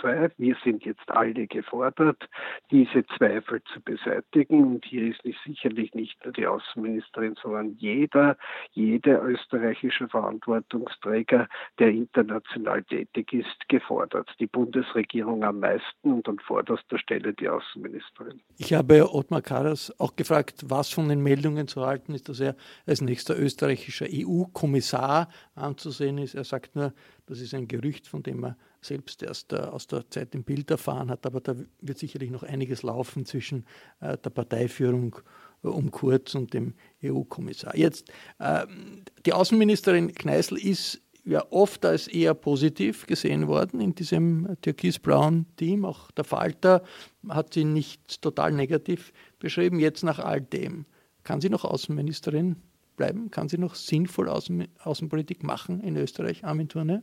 Zweifel. 0.00 0.33
Wir 0.37 0.57
sind 0.62 0.85
jetzt 0.85 1.09
alle 1.09 1.46
gefordert, 1.46 2.28
diese 2.70 3.07
Zweifel 3.16 3.62
zu 3.72 3.81
beseitigen. 3.81 4.64
Und 4.74 4.85
hier 4.85 5.09
ist 5.11 5.24
nicht, 5.24 5.38
sicherlich 5.44 5.94
nicht 5.94 6.22
nur 6.24 6.33
die 6.33 6.46
Außenministerin, 6.46 7.37
sondern 7.42 7.76
jeder, 7.78 8.37
jeder 8.72 9.22
österreichische 9.22 10.09
Verantwortungsträger, 10.09 11.48
der 11.78 11.88
international 11.88 12.83
tätig 12.85 13.33
ist, 13.33 13.68
gefordert. 13.68 14.31
Die 14.40 14.46
Bundesregierung 14.46 15.42
am 15.44 15.61
meisten 15.61 16.12
und 16.12 16.28
an 16.28 16.38
vorderster 16.38 16.98
Stelle 16.98 17.33
die 17.33 17.48
Außenministerin. 17.48 18.40
Ich 18.59 18.74
habe 18.74 19.09
Ottmar 19.12 19.42
Karas 19.42 19.92
auch 19.98 20.16
gefragt, 20.16 20.64
was 20.66 20.92
von 20.92 21.09
den 21.09 21.22
Meldungen 21.22 21.66
zu 21.66 21.87
halten 21.87 22.14
ist, 22.14 22.28
dass 22.28 22.40
er 22.40 22.57
als 22.86 23.00
nächster 23.00 23.38
österreichischer 23.38 24.06
EU-Kommissar 24.10 25.28
anzusehen 25.54 26.18
ist. 26.18 26.34
Er 26.34 26.44
sagt 26.44 26.76
nur, 26.76 26.92
das 27.26 27.40
ist 27.40 27.54
ein 27.54 27.68
Gerücht, 27.68 28.06
von 28.06 28.22
dem 28.22 28.44
er 28.44 28.56
selbst 28.80 29.22
erst 29.22 29.52
äh, 29.52 29.56
aus 29.56 29.86
der 29.86 30.08
Zeit 30.10 30.34
im 30.34 30.44
Bild 30.44 30.70
erfahren 30.70 31.10
hat, 31.10 31.26
aber 31.26 31.40
da 31.40 31.56
wird 31.80 31.98
sicherlich 31.98 32.30
noch 32.30 32.42
einiges 32.42 32.82
laufen 32.82 33.24
zwischen 33.26 33.64
äh, 34.00 34.16
der 34.16 34.30
Parteiführung 34.30 35.16
äh, 35.64 35.68
um 35.68 35.90
Kurz 35.90 36.34
und 36.34 36.54
dem 36.54 36.74
EU-Kommissar. 37.02 37.76
Jetzt, 37.76 38.12
ähm, 38.40 39.02
die 39.26 39.32
Außenministerin 39.32 40.14
Kneißl 40.14 40.56
ist 40.56 41.02
ja 41.24 41.44
oft 41.50 41.84
als 41.84 42.08
eher 42.08 42.34
positiv 42.34 43.06
gesehen 43.06 43.48
worden 43.48 43.80
in 43.80 43.94
diesem 43.94 44.56
türkis-blauen 44.62 45.46
Team. 45.56 45.84
Auch 45.84 46.10
der 46.12 46.24
Falter 46.24 46.82
hat 47.28 47.52
sie 47.52 47.64
nicht 47.64 48.22
total 48.22 48.52
negativ 48.52 49.12
beschrieben. 49.38 49.78
Jetzt 49.78 50.02
nach 50.02 50.18
all 50.18 50.40
dem. 50.40 50.86
Kann 51.28 51.42
sie 51.42 51.50
noch 51.50 51.66
Außenministerin 51.66 52.56
bleiben? 52.96 53.30
Kann 53.30 53.50
sie 53.50 53.58
noch 53.58 53.74
sinnvoll 53.74 54.30
Außen 54.30 54.66
Außenpolitik 54.82 55.42
machen 55.42 55.82
in 55.82 55.94
Österreich, 55.94 56.42
Armin 56.42 56.70
Turner? 56.70 57.02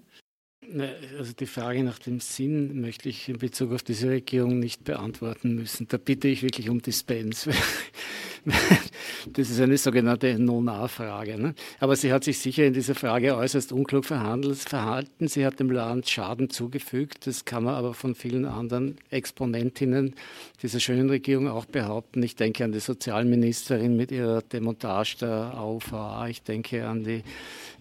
Also 1.19 1.33
die 1.33 1.45
Frage 1.45 1.83
nach 1.83 1.99
dem 1.99 2.19
Sinn 2.19 2.81
möchte 2.81 3.07
ich 3.07 3.29
in 3.29 3.37
Bezug 3.37 3.71
auf 3.71 3.83
diese 3.83 4.09
Regierung 4.09 4.57
nicht 4.57 4.83
beantworten 4.83 5.53
müssen. 5.53 5.87
Da 5.89 5.97
bitte 5.97 6.27
ich 6.27 6.41
wirklich 6.41 6.71
um 6.71 6.81
Dispens. 6.81 7.47
Das 9.33 9.49
ist 9.49 9.59
eine 9.59 9.77
sogenannte 9.77 10.37
Non-A-Frage. 10.37 11.39
Ne? 11.39 11.55
Aber 11.79 11.95
sie 11.95 12.11
hat 12.13 12.23
sich 12.23 12.39
sicher 12.39 12.65
in 12.65 12.73
dieser 12.73 12.95
Frage 12.95 13.35
äußerst 13.35 13.71
unklug 13.71 14.05
verhalten. 14.05 15.27
Sie 15.27 15.45
hat 15.45 15.59
dem 15.59 15.71
Land 15.71 16.09
Schaden 16.09 16.49
zugefügt. 16.49 17.27
Das 17.27 17.45
kann 17.45 17.63
man 17.63 17.75
aber 17.75 17.93
von 17.93 18.15
vielen 18.15 18.45
anderen 18.45 18.97
Exponentinnen 19.09 20.15
dieser 20.61 20.79
schönen 20.79 21.09
Regierung 21.09 21.47
auch 21.47 21.65
behaupten. 21.65 22.21
Ich 22.23 22.35
denke 22.35 22.63
an 22.63 22.71
die 22.71 22.79
Sozialministerin 22.79 23.95
mit 23.95 24.11
ihrer 24.11 24.41
Demontage 24.41 25.17
der 25.21 25.53
AUVA. 25.57 26.27
Ich 26.27 26.43
denke 26.43 26.87
an 26.87 27.03
die 27.03 27.23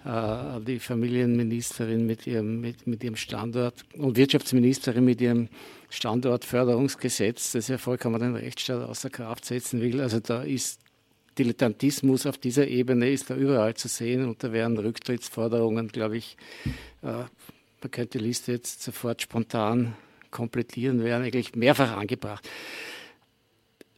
äh, 0.04 0.60
die 0.60 0.78
Familienministerin 0.78 2.04
mit 2.06 2.26
ihrem, 2.26 2.60
mit, 2.60 2.86
mit 2.86 3.02
ihrem 3.02 3.16
Standort 3.16 3.84
und 3.96 4.16
Wirtschaftsministerin 4.16 5.04
mit 5.04 5.20
ihrem 5.20 5.48
Standortförderungsgesetz, 5.88 7.52
das 7.52 7.68
ja 7.68 7.78
vollkommen 7.78 8.20
den 8.20 8.36
Rechtsstaat 8.36 8.86
außer 8.86 9.08
Kraft 9.08 9.46
setzen 9.46 9.80
will. 9.80 10.00
Also 10.00 10.20
da 10.20 10.42
ist 10.42 10.80
Dilettantismus 11.38 12.26
auf 12.26 12.38
dieser 12.38 12.68
Ebene 12.68 13.10
ist 13.10 13.30
da 13.30 13.36
überall 13.36 13.74
zu 13.74 13.88
sehen 13.88 14.26
und 14.26 14.42
da 14.42 14.52
wären 14.52 14.78
Rücktrittsforderungen, 14.78 15.88
glaube 15.88 16.16
ich, 16.16 16.36
äh, 17.02 17.24
man 17.82 17.90
könnte 17.90 18.18
die 18.18 18.24
Liste 18.24 18.52
jetzt 18.52 18.82
sofort 18.82 19.20
spontan 19.22 19.94
komplettieren, 20.30 21.04
wären 21.04 21.22
eigentlich 21.22 21.54
mehrfach 21.54 21.96
angebracht. 21.96 22.48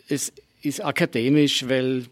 Es 0.09 0.33
ist 0.63 0.85
akademisch, 0.85 1.69
weil 1.69 2.07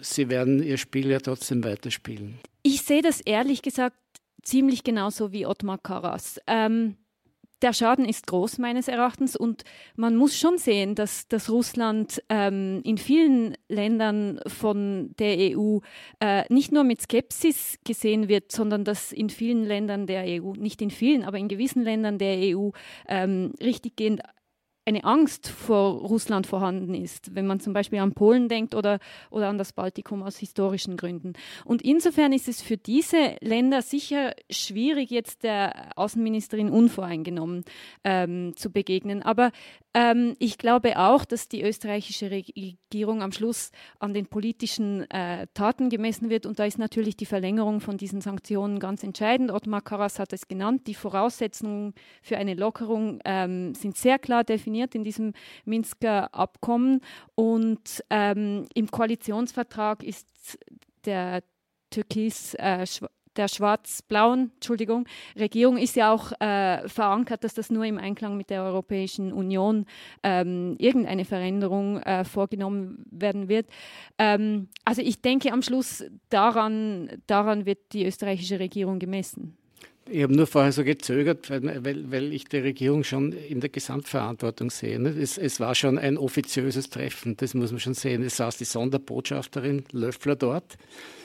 sie 0.00 0.28
werden 0.28 0.62
ihr 0.62 0.78
Spiel 0.78 1.10
ja 1.10 1.20
trotzdem 1.20 1.64
weiterspielen. 1.64 2.38
Ich 2.62 2.82
sehe 2.82 3.02
das 3.02 3.20
ehrlich 3.20 3.62
gesagt 3.62 3.96
ziemlich 4.42 4.84
genauso 4.84 5.32
wie 5.32 5.46
Ottmar 5.46 5.78
Karas. 5.78 6.40
Ähm, 6.46 6.96
der 7.62 7.72
Schaden 7.72 8.04
ist 8.04 8.26
groß 8.26 8.58
meines 8.58 8.88
Erachtens 8.88 9.36
und 9.36 9.62
man 9.96 10.16
muss 10.16 10.36
schon 10.36 10.58
sehen, 10.58 10.94
dass, 10.94 11.28
dass 11.28 11.50
Russland 11.50 12.22
ähm, 12.28 12.80
in 12.84 12.98
vielen 12.98 13.56
Ländern 13.68 14.40
von 14.46 15.14
der 15.18 15.56
EU 15.56 15.78
äh, 16.20 16.44
nicht 16.52 16.72
nur 16.72 16.84
mit 16.84 17.02
Skepsis 17.02 17.78
gesehen 17.84 18.28
wird, 18.28 18.52
sondern 18.52 18.84
dass 18.84 19.12
in 19.12 19.30
vielen 19.30 19.64
Ländern 19.64 20.06
der 20.06 20.24
EU, 20.26 20.52
nicht 20.54 20.82
in 20.82 20.90
vielen, 20.90 21.22
aber 21.22 21.38
in 21.38 21.48
gewissen 21.48 21.82
Ländern 21.82 22.18
der 22.18 22.56
EU 22.56 22.70
ähm, 23.08 23.52
richtiggehend 23.60 24.22
eine 24.84 25.04
Angst 25.04 25.48
vor 25.48 26.00
Russland 26.00 26.46
vorhanden 26.46 26.94
ist, 26.94 27.34
wenn 27.34 27.46
man 27.46 27.60
zum 27.60 27.72
Beispiel 27.72 28.00
an 28.00 28.12
Polen 28.12 28.48
denkt 28.48 28.74
oder, 28.74 28.98
oder 29.30 29.48
an 29.48 29.58
das 29.58 29.72
Baltikum 29.72 30.22
aus 30.22 30.38
historischen 30.38 30.96
Gründen. 30.96 31.34
Und 31.64 31.82
insofern 31.82 32.32
ist 32.32 32.48
es 32.48 32.62
für 32.62 32.76
diese 32.76 33.36
Länder 33.40 33.82
sicher 33.82 34.34
schwierig, 34.50 35.10
jetzt 35.10 35.44
der 35.44 35.92
Außenministerin 35.96 36.68
unvoreingenommen 36.68 37.64
ähm, 38.02 38.54
zu 38.56 38.70
begegnen. 38.70 39.22
Aber 39.22 39.52
ähm, 39.94 40.36
ich 40.38 40.56
glaube 40.56 40.98
auch, 40.98 41.24
dass 41.24 41.48
die 41.48 41.62
österreichische 41.62 42.30
Regierung 42.30 43.22
am 43.22 43.32
Schluss 43.32 43.70
an 43.98 44.14
den 44.14 44.26
politischen 44.26 45.10
äh, 45.10 45.46
Taten 45.52 45.90
gemessen 45.90 46.30
wird. 46.30 46.46
Und 46.46 46.58
da 46.58 46.64
ist 46.64 46.78
natürlich 46.78 47.16
die 47.16 47.26
Verlängerung 47.26 47.80
von 47.80 47.98
diesen 47.98 48.20
Sanktionen 48.20 48.78
ganz 48.78 49.02
entscheidend. 49.02 49.50
Ottmar 49.50 49.82
Karas 49.82 50.18
hat 50.18 50.32
es 50.32 50.48
genannt. 50.48 50.86
Die 50.86 50.94
Voraussetzungen 50.94 51.94
für 52.22 52.38
eine 52.38 52.54
Lockerung 52.54 53.20
ähm, 53.24 53.74
sind 53.74 53.96
sehr 53.96 54.18
klar 54.18 54.44
definiert 54.44 54.94
in 54.94 55.04
diesem 55.04 55.34
Minsker 55.64 56.34
Abkommen. 56.34 57.00
Und 57.34 58.02
ähm, 58.08 58.66
im 58.74 58.90
Koalitionsvertrag 58.90 60.02
ist 60.02 60.26
der 61.04 61.42
Türkis 61.90 62.54
äh, 62.54 62.86
der 63.36 63.48
schwarz-blauen 63.48 64.52
Entschuldigung, 64.54 65.06
Regierung 65.38 65.76
ist 65.76 65.96
ja 65.96 66.12
auch 66.12 66.32
äh, 66.40 66.88
verankert, 66.88 67.44
dass 67.44 67.54
das 67.54 67.70
nur 67.70 67.84
im 67.84 67.98
Einklang 67.98 68.36
mit 68.36 68.50
der 68.50 68.62
Europäischen 68.62 69.32
Union 69.32 69.86
ähm, 70.22 70.76
irgendeine 70.78 71.24
Veränderung 71.24 71.98
äh, 71.98 72.24
vorgenommen 72.24 73.04
werden 73.10 73.48
wird. 73.48 73.66
Ähm, 74.18 74.68
also 74.84 75.02
ich 75.02 75.20
denke 75.20 75.52
am 75.52 75.62
Schluss 75.62 76.04
daran, 76.28 77.10
daran 77.26 77.66
wird 77.66 77.78
die 77.92 78.06
österreichische 78.06 78.58
Regierung 78.58 78.98
gemessen. 78.98 79.56
Ich 80.10 80.22
habe 80.22 80.34
nur 80.34 80.48
vorher 80.48 80.72
so 80.72 80.82
gezögert, 80.82 81.48
weil, 81.48 81.84
weil, 81.84 82.32
ich 82.32 82.44
die 82.46 82.58
Regierung 82.58 83.04
schon 83.04 83.32
in 83.32 83.60
der 83.60 83.70
Gesamtverantwortung 83.70 84.68
sehe. 84.70 84.98
Ne? 84.98 85.10
Es, 85.10 85.38
es, 85.38 85.60
war 85.60 85.76
schon 85.76 85.96
ein 85.96 86.18
offiziöses 86.18 86.90
Treffen, 86.90 87.36
das 87.36 87.54
muss 87.54 87.70
man 87.70 87.78
schon 87.78 87.94
sehen. 87.94 88.22
Es 88.22 88.36
saß 88.36 88.56
die 88.56 88.64
Sonderbotschafterin 88.64 89.84
Löffler 89.92 90.34
dort 90.34 90.76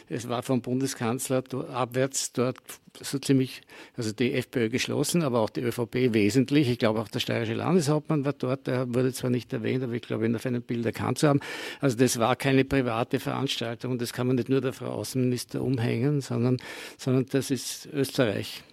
es 0.09 0.29
war 0.29 0.43
vom 0.43 0.61
Bundeskanzler 0.61 1.43
abwärts 1.73 2.31
dort 2.31 2.57
so 2.99 3.19
ziemlich, 3.19 3.61
also 3.95 4.11
die 4.11 4.33
FPÖ 4.33 4.69
geschlossen, 4.69 5.21
aber 5.21 5.39
auch 5.39 5.49
die 5.49 5.61
ÖVP 5.61 6.13
wesentlich. 6.13 6.69
Ich 6.69 6.79
glaube 6.79 6.99
auch 6.99 7.07
der 7.07 7.19
steirische 7.19 7.53
Landeshauptmann 7.53 8.25
war 8.25 8.33
dort, 8.33 8.67
der 8.67 8.93
wurde 8.93 9.13
zwar 9.13 9.29
nicht 9.29 9.53
erwähnt, 9.53 9.83
aber 9.83 9.93
ich 9.93 10.01
glaube 10.01 10.25
ihn 10.25 10.35
auf 10.35 10.45
einem 10.45 10.61
Bild 10.61 10.85
erkannt 10.85 11.19
zu 11.19 11.27
haben. 11.27 11.39
Also 11.79 11.97
das 11.97 12.17
war 12.19 12.35
keine 12.35 12.65
private 12.65 13.19
Veranstaltung 13.19 13.97
das 13.97 14.13
kann 14.13 14.27
man 14.27 14.35
nicht 14.35 14.49
nur 14.49 14.61
der 14.61 14.73
Frau 14.73 14.87
Außenminister 14.87 15.61
umhängen, 15.61 16.21
sondern, 16.21 16.57
sondern 16.97 17.25
das 17.31 17.51
ist 17.51 17.87
Österreich. 17.87 18.63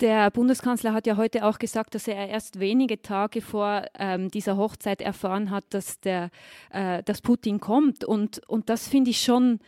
Der 0.00 0.30
Bundeskanzler 0.30 0.92
hat 0.92 1.08
ja 1.08 1.16
heute 1.16 1.44
auch 1.44 1.58
gesagt, 1.58 1.94
dass 1.94 2.06
er 2.06 2.28
erst 2.28 2.60
wenige 2.60 3.02
Tage 3.02 3.40
vor 3.40 3.84
ähm, 3.98 4.30
dieser 4.30 4.56
Hochzeit 4.56 5.02
erfahren 5.02 5.50
hat, 5.50 5.64
dass, 5.70 5.98
der, 5.98 6.30
äh, 6.70 7.02
dass 7.02 7.20
Putin 7.20 7.58
kommt. 7.58 8.04
Und, 8.04 8.40
und 8.48 8.68
das 8.68 8.86
finde 8.86 9.10
ich 9.10 9.20
schon 9.20 9.58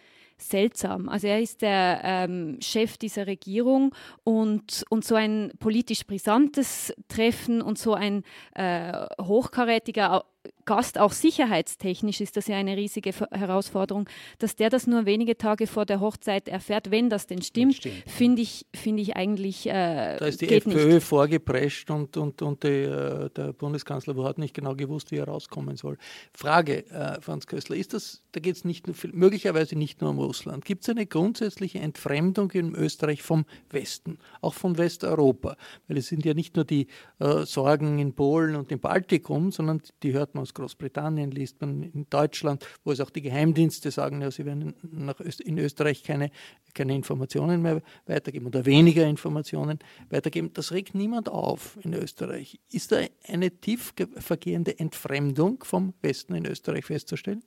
seltsam. 0.41 1.09
Also 1.09 1.27
er 1.27 1.41
ist 1.41 1.63
der 1.63 2.01
ähm, 2.03 2.59
Chef 2.61 2.97
dieser 2.97 3.27
Regierung 3.27 3.95
und, 4.25 4.85
und 4.91 5.05
so 5.05 5.15
ein 5.15 5.53
politisch 5.59 6.07
brisantes 6.07 6.93
Treffen 7.09 7.63
und 7.63 7.79
so 7.79 7.95
ein 7.95 8.23
äh, 8.55 8.93
hochkarätiger 9.21 10.25
Gast, 10.65 10.99
auch 10.99 11.13
sicherheitstechnisch 11.13 12.21
ist 12.21 12.37
das 12.37 12.47
ja 12.47 12.57
eine 12.57 12.77
riesige 12.77 13.13
Herausforderung, 13.33 14.09
dass 14.39 14.57
der 14.57 14.71
das 14.71 14.87
nur 14.87 15.05
wenige 15.05 15.37
Tage 15.37 15.67
vor 15.67 15.85
der 15.85 16.01
Hochzeit 16.01 16.49
erfährt, 16.49 16.91
wenn 16.91 17.11
das 17.11 17.27
denn 17.27 17.43
stimmt, 17.43 17.75
stimmt 17.75 18.05
finde 18.07 18.43
ich, 18.43 18.67
find 18.75 19.01
ich 19.01 19.17
eigentlich. 19.17 19.67
Äh, 19.67 20.17
da 20.19 20.27
ist 20.27 20.41
die 20.41 20.49
FPÖ 20.49 20.95
nicht. 20.95 21.07
vorgeprescht 21.07 21.91
und, 21.91 22.17
und, 22.17 22.41
und 22.43 22.63
die, 22.63 22.69
äh, 22.69 23.31
der 23.31 23.53
Bundeskanzler 23.53 24.15
hat 24.25 24.39
nicht 24.39 24.55
genau 24.55 24.75
gewusst, 24.75 25.11
wie 25.11 25.17
er 25.17 25.25
rauskommen 25.25 25.77
soll. 25.77 25.99
Frage, 26.33 26.89
äh, 26.91 27.21
Franz 27.21 27.47
Köstler, 27.47 27.77
ist 27.77 27.93
das, 27.93 28.23
da 28.33 28.41
geht 28.41 28.57
es 28.57 28.65
nicht 28.65 28.87
nur, 28.87 28.97
möglicherweise 29.13 29.77
nicht 29.77 30.01
nur 30.01 30.11
um 30.11 30.19
Russland. 30.19 30.65
Gibt 30.65 30.85
es 30.85 30.89
eine 30.89 31.07
grundsätzliche 31.07 31.81
Entfremdung 31.81 32.51
in 32.53 32.75
Österreich 32.75 33.23
vom 33.23 33.45
Westen, 33.71 34.19
auch 34.41 34.55
von 34.55 34.79
Westeuropa? 34.79 35.57
Weil 35.89 35.99
es 35.99 36.09
sind 36.09 36.25
ja 36.25 36.35
nicht 36.35 36.57
nur 36.57 36.65
die 36.65 36.87
äh, 37.19 37.45
Sorgen 37.45 37.99
in 37.99 38.15
Polen 38.15 38.57
und 38.57 38.71
im 38.71 38.81
Baltikum, 38.81 39.51
sondern 39.51 39.83
die 40.03 40.13
hört 40.13 40.30
man 40.35 40.43
aus 40.43 40.55
Großbritannien, 40.55 41.31
liest 41.31 41.61
man 41.61 41.83
in 41.83 42.07
Deutschland, 42.11 42.67
wo 42.85 42.93
es 42.93 43.01
auch 43.01 43.11
die 43.11 43.23
Geheimdienste 43.23 43.91
sagen, 43.91 44.23
ja, 44.23 44.31
sie 44.31 44.45
werden 44.45 44.75
Öst 45.21 45.41
in 45.41 45.59
Österreich 45.59 46.03
keine, 46.03 46.31
keine 46.75 46.95
Informationen 46.95 47.63
mehr 47.63 47.83
weitergeben 48.07 48.47
oder 48.47 48.65
weniger 48.67 49.07
Informationen 49.07 49.79
weitergeben. 50.09 50.53
Das 50.53 50.73
regt 50.73 50.95
niemand 50.95 51.29
auf 51.29 51.79
in 51.83 51.95
Österreich. 51.95 52.61
Ist 52.71 52.93
da 52.93 53.01
eine 53.27 53.51
tief 53.51 53.95
vergehende 54.17 54.79
Entfremdung 54.79 55.63
vom 55.65 55.95
Westen 56.03 56.35
in 56.35 56.47
Österreich 56.47 56.85
festzustellen? 56.85 57.43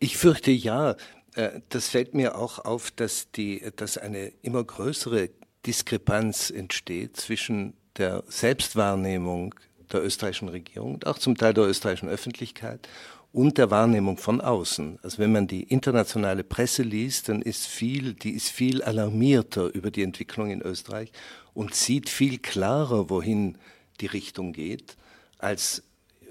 Ich 0.00 0.16
fürchte 0.16 0.50
ja. 0.50 0.96
Äh, 1.34 1.60
das 1.68 1.88
fällt 1.88 2.14
mir 2.14 2.38
auch 2.38 2.58
auf, 2.60 2.90
dass, 2.90 3.30
die, 3.32 3.64
dass 3.76 3.98
eine 3.98 4.32
immer 4.42 4.64
größere 4.64 5.30
Diskrepanz 5.66 6.50
entsteht 6.50 7.16
zwischen 7.16 7.74
der 7.96 8.24
Selbstwahrnehmung 8.28 9.54
der 9.92 10.04
österreichischen 10.04 10.48
Regierung 10.48 10.94
und 10.94 11.06
auch 11.06 11.18
zum 11.18 11.36
Teil 11.36 11.54
der 11.54 11.64
österreichischen 11.64 12.08
Öffentlichkeit 12.08 12.88
und 13.32 13.58
der 13.58 13.70
Wahrnehmung 13.70 14.16
von 14.16 14.40
außen. 14.40 14.98
Also 15.02 15.18
wenn 15.18 15.32
man 15.32 15.46
die 15.46 15.62
internationale 15.62 16.44
Presse 16.44 16.82
liest, 16.82 17.28
dann 17.28 17.42
ist 17.42 17.66
viel, 17.66 18.14
die 18.14 18.32
ist 18.32 18.48
viel 18.48 18.82
alarmierter 18.82 19.74
über 19.74 19.90
die 19.90 20.02
Entwicklung 20.02 20.50
in 20.50 20.62
Österreich 20.62 21.12
und 21.54 21.74
sieht 21.74 22.08
viel 22.08 22.38
klarer, 22.38 23.10
wohin 23.10 23.58
die 24.00 24.06
Richtung 24.06 24.52
geht, 24.52 24.96
als 25.38 25.82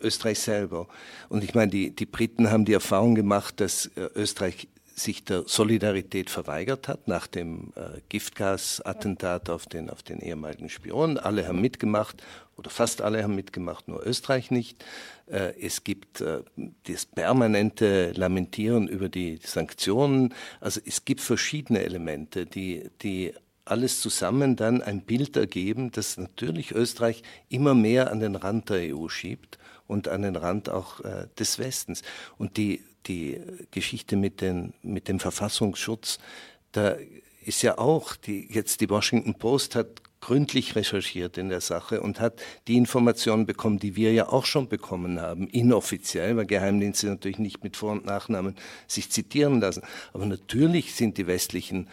Österreich 0.02 0.39
selber. 0.39 0.88
Und 1.30 1.43
ich 1.43 1.54
meine, 1.54 1.72
die, 1.72 1.96
die 1.96 2.06
Briten 2.06 2.50
haben 2.50 2.65
die 2.65 2.74
Erfahrung 2.74 3.15
gemacht, 3.15 3.60
dass 3.60 3.88
äh, 3.96 4.10
Österreich 4.15 4.67
sich 4.97 5.23
der 5.23 5.43
Solidarität 5.45 6.29
verweigert 6.29 6.88
hat 6.88 7.07
nach 7.07 7.27
dem 7.27 7.71
äh, 7.75 8.01
Giftgasattentat 8.10 9.49
auf 9.49 9.67
den, 9.67 9.89
auf 9.89 10.01
den 10.01 10.19
ehemaligen 10.19 10.69
Spion. 10.69 11.19
Alle 11.19 11.47
haben 11.47 11.62
mitgemacht 11.62 12.23
oder 12.57 12.71
fast 12.71 13.01
alle 13.01 13.21
haben 13.21 13.36
mitgemacht, 13.36 13.88
nur 13.88 14.05
Österreich 14.05 14.49
nicht. 14.49 14.83
Äh, 15.27 15.53
es 15.62 15.83
gibt 15.83 16.21
äh, 16.21 16.41
das 16.88 17.05
permanente 17.05 18.12
Lamentieren 18.13 18.88
über 18.88 19.07
die 19.07 19.39
Sanktionen. 19.43 20.33
Also 20.60 20.81
es 20.83 21.05
gibt 21.05 21.21
verschiedene 21.21 21.83
Elemente, 21.83 22.47
die, 22.47 22.89
die 23.03 23.33
alles 23.65 24.01
zusammen 24.01 24.55
dann 24.55 24.81
ein 24.81 25.01
Bild 25.01 25.38
ergeben, 25.38 25.91
das 25.91 26.17
natürlich 26.17 26.71
Österreich 26.71 27.21
immer 27.49 27.75
mehr 27.75 28.12
an 28.12 28.19
den 28.19 28.36
Rand 28.36 28.69
der 28.69 28.95
EU 28.95 29.10
schiebt 29.10 29.60
und 29.88 30.08
an 30.08 30.21
den 30.21 30.36
Rand 30.36 30.69
auch 30.69 31.00
äh, 31.02 31.28
des 31.39 31.60
Westens. 31.60 32.04
Und 32.38 32.58
die, 32.58 32.84
die 33.08 33.41
Geschichte 33.71 34.15
mit, 34.15 34.41
den, 34.41 34.73
mit 34.82 35.08
dem 35.08 35.19
Verfassungsschutz, 35.19 36.19
da 36.71 36.95
ist 37.45 37.62
ja 37.62 37.78
auch, 37.78 38.15
die, 38.15 38.47
jetzt 38.52 38.82
die 38.82 38.89
Washington 38.89 39.36
Post 39.36 39.76
hat 39.76 40.02
gründlich 40.19 40.76
recherchiert 40.76 41.38
in 41.38 41.50
der 41.50 41.62
Sache 41.62 42.02
und 42.02 42.19
hat 42.19 42.41
die 42.67 42.76
Informationen 42.76 43.45
bekommen, 43.45 43.80
die 43.80 43.95
wir 43.95 44.12
ja 44.13 44.30
auch 44.30 44.45
schon 44.45 44.67
bekommen 44.67 45.21
haben, 45.21 45.47
inoffiziell, 45.47 46.36
weil 46.36 46.45
Geheimdienste 46.45 47.08
natürlich 47.08 47.39
nicht 47.39 47.63
mit 47.63 47.78
Vor- 47.78 47.91
und 47.91 48.06
Nachnamen 48.06 48.56
sich 48.88 49.12
zitieren 49.12 49.62
lassen. 49.62 49.84
Aber 50.13 50.26
natürlich 50.26 50.95
sind 50.95 51.17
die 51.17 51.28
westlichen 51.28 51.88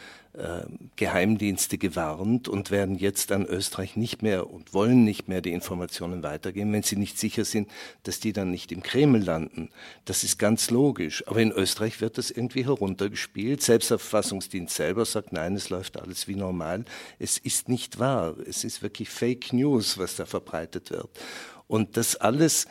Geheimdienste 0.96 1.78
gewarnt 1.78 2.48
und 2.48 2.72
werden 2.72 2.96
jetzt 2.96 3.30
an 3.30 3.46
Österreich 3.46 3.94
nicht 3.94 4.22
mehr 4.22 4.50
und 4.50 4.74
wollen 4.74 5.04
nicht 5.04 5.28
mehr 5.28 5.40
die 5.40 5.52
Informationen 5.52 6.24
weitergeben, 6.24 6.72
wenn 6.72 6.82
sie 6.82 6.96
nicht 6.96 7.20
sicher 7.20 7.44
sind, 7.44 7.70
dass 8.02 8.18
die 8.18 8.32
dann 8.32 8.50
nicht 8.50 8.72
im 8.72 8.82
Kreml 8.82 9.22
landen. 9.22 9.70
Das 10.04 10.24
ist 10.24 10.38
ganz 10.38 10.70
logisch. 10.70 11.24
Aber 11.28 11.40
in 11.40 11.52
Österreich 11.52 12.00
wird 12.00 12.18
das 12.18 12.32
irgendwie 12.32 12.64
heruntergespielt. 12.64 13.62
Selbst 13.62 13.92
der 13.92 14.00
Verfassungsdienst 14.00 14.74
selber 14.74 15.04
sagt, 15.04 15.32
nein, 15.32 15.54
es 15.54 15.70
läuft 15.70 16.00
alles 16.00 16.26
wie 16.26 16.34
normal. 16.34 16.84
Es 17.20 17.38
ist 17.38 17.68
nicht 17.68 18.00
wahr. 18.00 18.34
Es 18.44 18.64
ist 18.64 18.82
wirklich 18.82 19.10
Fake 19.10 19.52
News, 19.52 19.98
was 19.98 20.16
da 20.16 20.26
verbreitet 20.26 20.90
wird. 20.90 21.10
Und 21.68 21.96
das 21.96 22.16
alles 22.16 22.66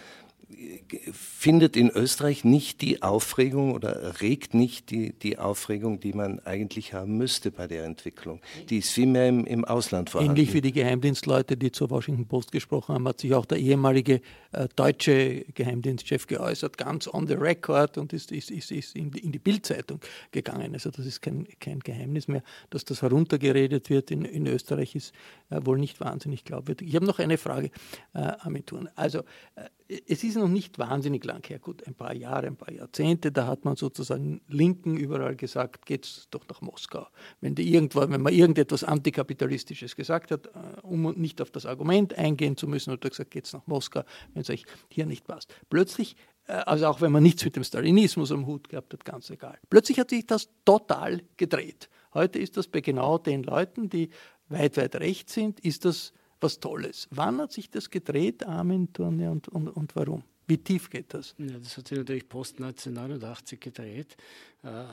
findet 1.11 1.75
in 1.75 1.89
Österreich 1.89 2.43
nicht 2.43 2.81
die 2.81 3.01
Aufregung 3.01 3.73
oder 3.73 4.21
regt 4.21 4.53
nicht 4.53 4.91
die, 4.91 5.13
die 5.13 5.37
Aufregung, 5.37 5.99
die 5.99 6.13
man 6.13 6.39
eigentlich 6.39 6.93
haben 6.93 7.17
müsste 7.17 7.51
bei 7.51 7.67
der 7.67 7.85
Entwicklung. 7.85 8.41
Die 8.69 8.77
ist 8.77 8.91
vielmehr 8.91 9.27
im, 9.27 9.45
im 9.45 9.65
Ausland 9.65 10.09
vorhanden. 10.09 10.35
Ähnlich 10.35 10.53
wie 10.53 10.61
die 10.61 10.71
Geheimdienstleute, 10.71 11.57
die 11.57 11.71
zur 11.71 11.89
Washington 11.89 12.27
Post 12.27 12.51
gesprochen 12.51 12.95
haben, 12.95 13.07
hat 13.07 13.21
sich 13.21 13.33
auch 13.33 13.45
der 13.45 13.57
ehemalige 13.57 14.21
äh, 14.51 14.67
deutsche 14.75 15.45
Geheimdienstchef 15.53 16.27
geäußert, 16.27 16.77
ganz 16.77 17.07
on 17.07 17.27
the 17.27 17.33
record 17.33 17.97
und 17.97 18.13
ist, 18.13 18.31
ist, 18.31 18.51
ist, 18.51 18.71
ist 18.71 18.95
in, 18.95 19.11
die, 19.11 19.19
in 19.19 19.31
die 19.31 19.39
Bildzeitung 19.39 19.99
gegangen. 20.31 20.73
Also 20.73 20.91
das 20.91 21.05
ist 21.05 21.21
kein, 21.21 21.47
kein 21.59 21.79
Geheimnis 21.79 22.27
mehr, 22.27 22.43
dass 22.69 22.85
das 22.85 23.01
heruntergeredet 23.01 23.89
wird 23.89 24.11
in, 24.11 24.25
in 24.25 24.47
Österreich, 24.47 24.95
ist 24.95 25.13
äh, 25.49 25.59
wohl 25.63 25.79
nicht 25.79 25.99
wahnsinnig 25.99 26.43
glaubwürdig. 26.43 26.87
Ich 26.87 26.95
habe 26.95 27.05
noch 27.05 27.19
eine 27.19 27.37
Frage, 27.37 27.71
äh, 28.13 28.31
Amitun. 28.39 28.89
Also 28.95 29.19
äh, 29.55 29.69
es 30.07 30.23
ist 30.23 30.37
noch 30.37 30.47
nicht 30.53 30.79
wahnsinnig 30.79 31.25
lang 31.25 31.45
her, 31.47 31.59
gut, 31.59 31.85
ein 31.87 31.95
paar 31.95 32.13
Jahre, 32.13 32.47
ein 32.47 32.55
paar 32.55 32.71
Jahrzehnte, 32.71 33.31
da 33.31 33.47
hat 33.47 33.65
man 33.65 33.75
sozusagen 33.75 34.41
Linken 34.47 34.95
überall 34.95 35.35
gesagt, 35.35 35.85
geht's 35.85 36.27
doch 36.31 36.47
nach 36.47 36.61
Moskau. 36.61 37.07
Wenn, 37.41 37.55
die 37.55 37.73
irgendwo, 37.73 38.01
wenn 38.09 38.21
man 38.21 38.33
irgendetwas 38.33 38.83
Antikapitalistisches 38.83 39.95
gesagt 39.95 40.31
hat, 40.31 40.47
äh, 40.47 40.51
um 40.83 41.11
nicht 41.13 41.41
auf 41.41 41.51
das 41.51 41.65
Argument 41.65 42.17
eingehen 42.17 42.55
zu 42.55 42.67
müssen, 42.67 42.91
hat 42.91 43.03
er 43.03 43.09
gesagt, 43.09 43.31
geht's 43.31 43.53
nach 43.53 43.67
Moskau, 43.67 44.03
wenn 44.33 44.43
es 44.43 44.49
euch 44.49 44.65
hier 44.89 45.05
nicht 45.05 45.25
passt. 45.25 45.53
Plötzlich, 45.69 46.15
äh, 46.47 46.53
also 46.53 46.87
auch 46.87 47.01
wenn 47.01 47.11
man 47.11 47.23
nichts 47.23 47.43
mit 47.43 47.55
dem 47.55 47.63
Stalinismus 47.63 48.31
am 48.31 48.45
Hut 48.45 48.69
gehabt 48.69 48.93
hat, 48.93 49.03
ganz 49.03 49.29
egal. 49.29 49.57
Plötzlich 49.69 49.99
hat 49.99 50.11
sich 50.11 50.25
das 50.25 50.49
total 50.63 51.21
gedreht. 51.37 51.89
Heute 52.13 52.39
ist 52.39 52.57
das 52.57 52.67
bei 52.67 52.81
genau 52.81 53.17
den 53.17 53.43
Leuten, 53.43 53.89
die 53.89 54.09
weit, 54.49 54.77
weit 54.77 54.95
rechts 54.97 55.33
sind, 55.33 55.59
ist 55.59 55.85
das 55.85 56.13
was 56.43 56.59
Tolles. 56.59 57.07
Wann 57.09 57.39
hat 57.41 57.51
sich 57.51 57.71
das 57.71 57.89
gedreht, 57.89 58.45
Armin-Turnier, 58.45 59.31
und, 59.31 59.47
und, 59.47 59.69
und 59.69 59.95
warum? 59.95 60.23
Wie 60.47 60.57
tief 60.57 60.89
geht 60.89 61.13
das? 61.13 61.35
Ja, 61.37 61.57
das 61.57 61.77
hat 61.77 61.87
sich 61.87 61.97
natürlich 61.97 62.27
post 62.27 62.55
1989 62.57 63.59
gedreht. 63.59 64.17
Äh, 64.63 64.83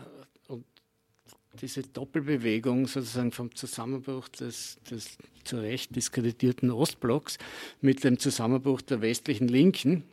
und 0.48 0.64
diese 1.60 1.82
Doppelbewegung 1.82 2.86
sozusagen 2.86 3.32
vom 3.32 3.54
Zusammenbruch 3.54 4.28
des, 4.28 4.78
des 4.88 5.18
zu 5.44 5.56
Recht 5.56 5.94
diskreditierten 5.96 6.70
Ostblocks 6.70 7.38
mit 7.80 8.04
dem 8.04 8.18
Zusammenbruch 8.18 8.82
der 8.82 9.00
westlichen 9.00 9.48
Linken, 9.48 10.04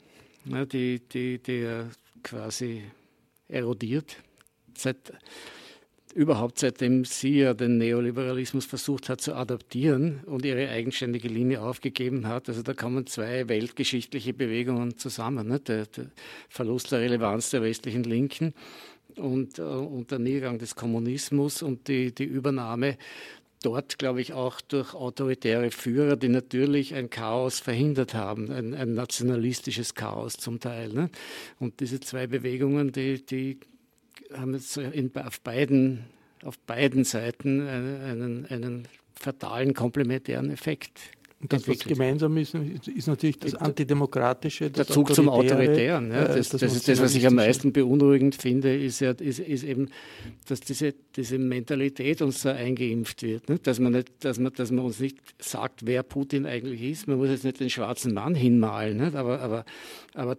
die, 0.45 0.99
die, 0.99 1.37
die 1.37 1.83
quasi 2.23 2.83
erodiert 3.47 4.17
seit 4.75 5.13
überhaupt 6.13 6.59
seitdem 6.59 7.05
sie 7.05 7.39
ja 7.39 7.53
den 7.53 7.77
Neoliberalismus 7.77 8.65
versucht 8.65 9.09
hat 9.09 9.21
zu 9.21 9.35
adaptieren 9.35 10.21
und 10.25 10.45
ihre 10.45 10.69
eigenständige 10.69 11.27
Linie 11.27 11.61
aufgegeben 11.61 12.27
hat. 12.27 12.49
Also 12.49 12.63
da 12.63 12.73
kommen 12.73 13.07
zwei 13.07 13.47
weltgeschichtliche 13.47 14.33
Bewegungen 14.33 14.97
zusammen. 14.97 15.47
Ne? 15.47 15.59
Der, 15.59 15.85
der, 15.85 16.07
Verlust 16.49 16.91
der 16.91 16.99
Relevanz 16.99 17.49
der 17.51 17.61
westlichen 17.61 18.03
Linken 18.03 18.53
und, 19.15 19.59
äh, 19.59 19.61
und 19.61 20.11
der 20.11 20.19
Niedergang 20.19 20.59
des 20.59 20.75
Kommunismus 20.75 21.61
und 21.61 21.87
die, 21.87 22.13
die 22.13 22.25
Übernahme 22.25 22.97
dort, 23.63 23.97
glaube 23.97 24.21
ich, 24.21 24.33
auch 24.33 24.61
durch 24.61 24.93
autoritäre 24.93 25.71
Führer, 25.71 26.15
die 26.15 26.29
natürlich 26.29 26.93
ein 26.93 27.09
Chaos 27.09 27.59
verhindert 27.59 28.13
haben, 28.13 28.51
ein, 28.51 28.73
ein 28.73 28.93
nationalistisches 28.93 29.95
Chaos 29.95 30.33
zum 30.33 30.59
Teil. 30.59 30.93
Ne? 30.93 31.09
Und 31.59 31.79
diese 31.79 31.99
zwei 31.99 32.27
Bewegungen, 32.27 32.91
die, 32.91 33.25
die 33.25 33.59
haben 34.33 34.53
jetzt 34.53 34.77
in, 34.77 35.11
auf 35.15 35.41
beiden 35.41 36.05
auf 36.43 36.57
beiden 36.59 37.03
Seiten 37.03 37.67
einen, 37.67 38.45
einen, 38.45 38.87
fatalen 39.19 39.73
komplementären 39.73 40.51
Effekt. 40.51 40.99
Und 41.41 41.53
das, 41.53 41.67
was 41.67 41.79
gemeinsam 41.79 42.37
ist, 42.37 42.53
ist 42.53 43.07
natürlich 43.07 43.39
das 43.39 43.55
Antidemokratische. 43.55 44.69
Das 44.69 44.87
der 44.87 44.93
Zug 44.93 45.13
zum 45.13 45.29
Autoritären. 45.29 46.11
Ja, 46.11 46.25
das, 46.25 46.49
das, 46.49 46.61
das 46.61 46.75
ist 46.75 46.87
das, 46.87 47.01
was 47.01 47.15
ich 47.15 47.25
am 47.25 47.35
meisten 47.35 47.71
beunruhigend 47.71 48.35
finde, 48.35 48.75
ist, 48.75 48.99
ja, 48.99 49.11
ist, 49.11 49.39
ist 49.39 49.63
eben, 49.63 49.89
dass 50.47 50.61
diese, 50.61 50.93
diese 51.15 51.37
Mentalität 51.37 52.21
uns 52.21 52.41
so 52.41 52.49
eingeimpft 52.49 53.21
wird. 53.23 53.49
Ne? 53.49 53.59
Dass, 53.59 53.79
man 53.79 53.93
nicht, 53.93 54.09
dass, 54.23 54.39
man, 54.39 54.53
dass 54.53 54.71
man 54.71 54.85
uns 54.85 54.99
nicht 54.99 55.17
sagt, 55.39 55.85
wer 55.85 56.03
Putin 56.03 56.45
eigentlich 56.47 56.81
ist. 56.81 57.07
Man 57.07 57.17
muss 57.17 57.29
jetzt 57.29 57.43
nicht 57.43 57.59
den 57.59 57.69
schwarzen 57.69 58.13
Mann 58.13 58.33
hinmalen, 58.33 58.97
nicht? 58.97 59.15
Aber, 59.15 59.39
aber, 59.39 59.65
aber 60.13 60.37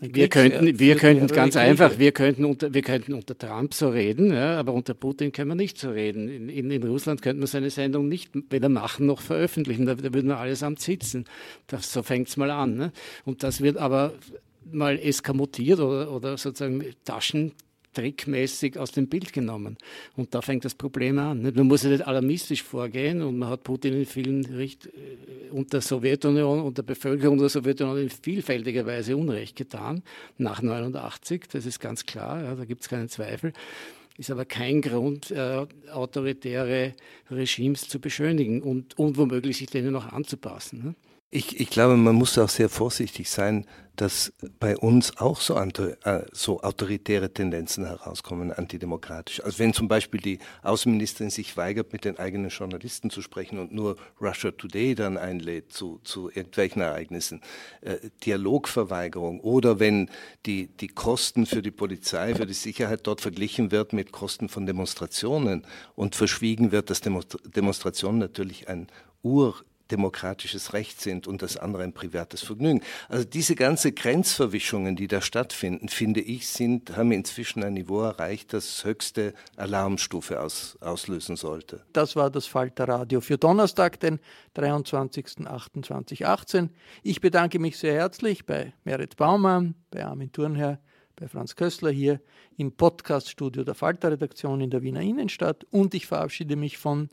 wir 0.00 0.28
könnten, 0.28 0.78
wir 0.78 0.96
könnten 0.96 1.28
ganz 1.28 1.56
einfach, 1.56 1.98
wir 1.98 2.12
könnten, 2.12 2.44
unter, 2.44 2.74
wir 2.74 2.82
könnten 2.82 3.14
unter 3.14 3.38
Trump 3.38 3.72
so 3.72 3.88
reden, 3.88 4.32
ja, 4.32 4.58
aber 4.58 4.72
unter 4.72 4.94
Putin 4.94 5.30
können 5.30 5.50
wir 5.50 5.54
nicht 5.54 5.78
so 5.78 5.90
reden. 5.90 6.28
In, 6.28 6.48
in, 6.48 6.70
in 6.70 6.82
Russland 6.82 7.22
könnte 7.22 7.38
man 7.38 7.46
seine 7.46 7.70
Sendung 7.70 8.08
nicht 8.08 8.32
weder 8.50 8.68
machen 8.68 9.06
noch 9.06 9.20
veröffentlichen, 9.20 9.86
da, 9.86 9.94
da 9.94 10.12
würden 10.12 10.28
wir 10.28 10.38
allesamt 10.38 10.80
sitzen. 10.80 11.24
Das, 11.68 11.92
so 11.92 12.02
fängt 12.02 12.28
es 12.28 12.36
mal 12.36 12.50
an. 12.50 12.76
Ne? 12.76 12.92
Und 13.24 13.42
das 13.44 13.60
wird 13.60 13.76
aber 13.76 14.14
mal 14.70 14.98
eskamotiert 14.98 15.78
oder, 15.78 16.10
oder 16.10 16.36
sozusagen 16.36 16.84
Taschen 17.04 17.52
trickmäßig 17.92 18.78
aus 18.78 18.92
dem 18.92 19.08
Bild 19.08 19.32
genommen. 19.32 19.76
Und 20.16 20.34
da 20.34 20.42
fängt 20.42 20.64
das 20.64 20.74
Problem 20.74 21.18
an. 21.18 21.42
Man 21.42 21.66
muss 21.66 21.82
ja 21.82 21.90
nicht 21.90 22.06
alarmistisch 22.06 22.62
vorgehen 22.62 23.22
und 23.22 23.38
man 23.38 23.50
hat 23.50 23.64
Putin 23.64 23.94
in 23.94 24.06
vielen 24.06 24.44
Richt 24.46 24.86
äh, 24.86 25.50
und 25.50 25.72
der 25.72 25.80
Sowjetunion 25.80 26.60
und 26.60 26.78
der 26.78 26.82
Bevölkerung 26.82 27.38
der 27.38 27.48
Sowjetunion 27.48 27.98
in 27.98 28.10
vielfältiger 28.10 28.86
Weise 28.86 29.16
Unrecht 29.16 29.56
getan, 29.56 30.02
nach 30.38 30.62
89, 30.62 31.44
das 31.52 31.66
ist 31.66 31.80
ganz 31.80 32.06
klar, 32.06 32.42
ja, 32.42 32.54
da 32.54 32.64
gibt 32.64 32.82
es 32.82 32.88
keinen 32.88 33.08
Zweifel 33.08 33.52
ist 34.18 34.30
aber 34.30 34.44
kein 34.44 34.82
Grund, 34.82 35.30
äh, 35.30 35.66
autoritäre 35.90 36.94
Regimes 37.30 37.88
zu 37.88 37.98
beschönigen 37.98 38.62
und, 38.62 38.98
und 38.98 39.16
womöglich 39.16 39.56
sich 39.56 39.68
denen 39.68 39.92
noch 39.92 40.12
anzupassen. 40.12 40.84
Ne? 40.84 40.94
Ich, 41.34 41.58
ich 41.58 41.70
glaube, 41.70 41.96
man 41.96 42.14
muss 42.14 42.36
auch 42.36 42.50
sehr 42.50 42.68
vorsichtig 42.68 43.30
sein, 43.30 43.64
dass 43.96 44.34
bei 44.60 44.76
uns 44.76 45.16
auch 45.16 45.40
so, 45.40 45.56
äh, 45.56 46.26
so 46.30 46.60
autoritäre 46.60 47.32
Tendenzen 47.32 47.86
herauskommen, 47.86 48.52
antidemokratisch. 48.52 49.42
Also 49.42 49.58
wenn 49.58 49.72
zum 49.72 49.88
Beispiel 49.88 50.20
die 50.20 50.38
Außenministerin 50.62 51.30
sich 51.30 51.56
weigert, 51.56 51.94
mit 51.94 52.04
den 52.04 52.18
eigenen 52.18 52.50
Journalisten 52.50 53.08
zu 53.08 53.22
sprechen 53.22 53.58
und 53.58 53.72
nur 53.72 53.96
Russia 54.20 54.50
Today 54.50 54.94
dann 54.94 55.16
einlädt 55.16 55.72
zu, 55.72 56.00
zu 56.04 56.28
irgendwelchen 56.28 56.82
Ereignissen, 56.82 57.40
äh, 57.80 57.96
Dialogverweigerung 58.26 59.40
oder 59.40 59.80
wenn 59.80 60.10
die, 60.44 60.66
die 60.66 60.88
Kosten 60.88 61.46
für 61.46 61.62
die 61.62 61.70
Polizei, 61.70 62.34
für 62.34 62.46
die 62.46 62.52
Sicherheit 62.52 63.06
dort 63.06 63.22
verglichen 63.22 63.70
wird 63.70 63.94
mit 63.94 64.12
Kosten 64.12 64.50
von 64.50 64.66
Demonstrationen 64.66 65.66
und 65.94 66.14
verschwiegen 66.14 66.72
wird, 66.72 66.90
dass 66.90 67.00
Demonstrationen 67.00 68.18
natürlich 68.18 68.68
ein 68.68 68.88
Ur 69.22 69.64
demokratisches 69.92 70.72
Recht 70.72 71.00
sind 71.00 71.28
und 71.28 71.42
das 71.42 71.56
andere 71.56 71.84
ein 71.84 71.92
privates 71.92 72.42
Vergnügen. 72.42 72.80
Also 73.08 73.24
diese 73.24 73.54
ganze 73.54 73.92
Grenzverwischungen, 73.92 74.96
die 74.96 75.06
da 75.06 75.20
stattfinden, 75.20 75.88
finde 75.88 76.20
ich, 76.20 76.48
sind, 76.48 76.96
haben 76.96 77.12
inzwischen 77.12 77.62
ein 77.62 77.74
Niveau 77.74 78.00
erreicht, 78.00 78.54
das 78.54 78.84
höchste 78.84 79.34
Alarmstufe 79.56 80.40
aus, 80.40 80.78
auslösen 80.80 81.36
sollte. 81.36 81.84
Das 81.92 82.16
war 82.16 82.30
das 82.30 82.46
Falter 82.46 82.88
Radio 82.88 83.20
für 83.20 83.36
Donnerstag, 83.36 84.00
den 84.00 84.18
23.08.2018. 84.56 86.70
Ich 87.02 87.20
bedanke 87.20 87.58
mich 87.58 87.76
sehr 87.76 87.92
herzlich 87.94 88.46
bei 88.46 88.72
Merit 88.84 89.16
Baumann, 89.16 89.74
bei 89.90 90.02
Armin 90.04 90.32
Thurnherr, 90.32 90.80
bei 91.16 91.28
Franz 91.28 91.54
Kössler 91.54 91.90
hier 91.90 92.22
im 92.56 92.72
Podcaststudio 92.72 93.64
der 93.64 93.74
Falter-Redaktion 93.74 94.62
in 94.62 94.70
der 94.70 94.80
Wiener 94.82 95.02
Innenstadt 95.02 95.66
und 95.70 95.92
ich 95.94 96.06
verabschiede 96.06 96.56
mich 96.56 96.78
von 96.78 97.10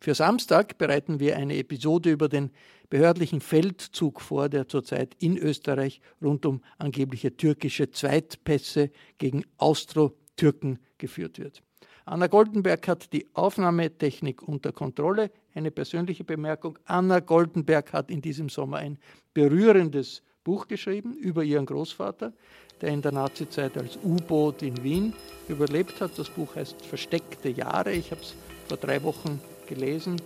Für 0.00 0.14
Samstag 0.14 0.78
bereiten 0.78 1.20
wir 1.20 1.36
eine 1.36 1.56
Episode 1.56 2.10
über 2.10 2.28
den 2.28 2.50
behördlichen 2.90 3.40
Feldzug 3.40 4.20
vor, 4.20 4.48
der 4.48 4.68
zurzeit 4.68 5.14
in 5.18 5.38
Österreich 5.38 6.00
rund 6.20 6.44
um 6.44 6.60
angebliche 6.76 7.36
türkische 7.36 7.90
Zweitpässe 7.90 8.90
gegen 9.16 9.44
Austro-Türken 9.56 10.80
geführt 10.98 11.38
wird. 11.38 11.62
Anna 12.04 12.26
Goldenberg 12.26 12.88
hat 12.88 13.12
die 13.12 13.28
Aufnahmetechnik 13.34 14.42
unter 14.42 14.72
Kontrolle. 14.72 15.30
Eine 15.54 15.70
persönliche 15.70 16.24
Bemerkung. 16.24 16.78
Anna 16.84 17.20
Goldenberg 17.20 17.92
hat 17.92 18.10
in 18.10 18.20
diesem 18.20 18.48
Sommer 18.48 18.78
ein 18.78 18.98
berührendes 19.32 20.22
Buch 20.42 20.66
geschrieben 20.66 21.14
über 21.14 21.44
ihren 21.44 21.66
Großvater, 21.66 22.32
der 22.80 22.88
in 22.88 23.02
der 23.02 23.12
Nazizeit 23.12 23.76
als 23.76 23.98
U-Boot 24.02 24.62
in 24.62 24.82
Wien 24.82 25.12
überlebt 25.48 26.00
hat. 26.00 26.18
Das 26.18 26.30
Buch 26.30 26.56
heißt 26.56 26.84
Versteckte 26.84 27.48
Jahre. 27.48 27.92
Ich 27.92 28.10
habe 28.10 28.22
es 28.22 28.34
vor 28.66 28.78
drei 28.78 29.02
Wochen 29.04 29.40
gelesen. 29.68 30.16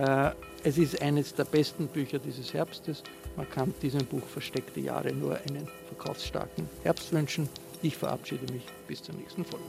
Äh, 0.00 0.30
es 0.64 0.78
ist 0.78 1.02
eines 1.02 1.34
der 1.34 1.44
besten 1.44 1.86
Bücher 1.86 2.18
dieses 2.18 2.54
Herbstes. 2.54 3.02
Man 3.36 3.48
kann 3.50 3.74
diesem 3.82 4.04
Buch 4.06 4.26
Versteckte 4.26 4.80
Jahre 4.80 5.12
nur 5.12 5.36
einen 5.36 5.68
verkaufsstarken 5.88 6.68
Herbst 6.82 7.12
wünschen. 7.12 7.48
Ich 7.82 7.96
verabschiede 7.96 8.50
mich 8.52 8.62
bis 8.86 9.02
zur 9.02 9.14
nächsten 9.14 9.44
Folge. 9.44 9.66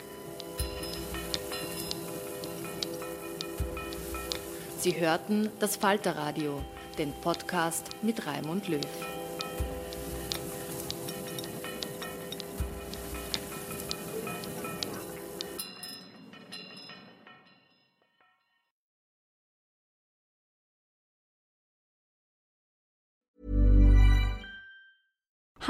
Sie 4.80 5.00
hörten 5.00 5.50
das 5.60 5.76
Falterradio, 5.76 6.62
den 6.98 7.12
Podcast 7.22 7.90
mit 8.02 8.26
Raimund 8.26 8.68
Löw. 8.70 9.11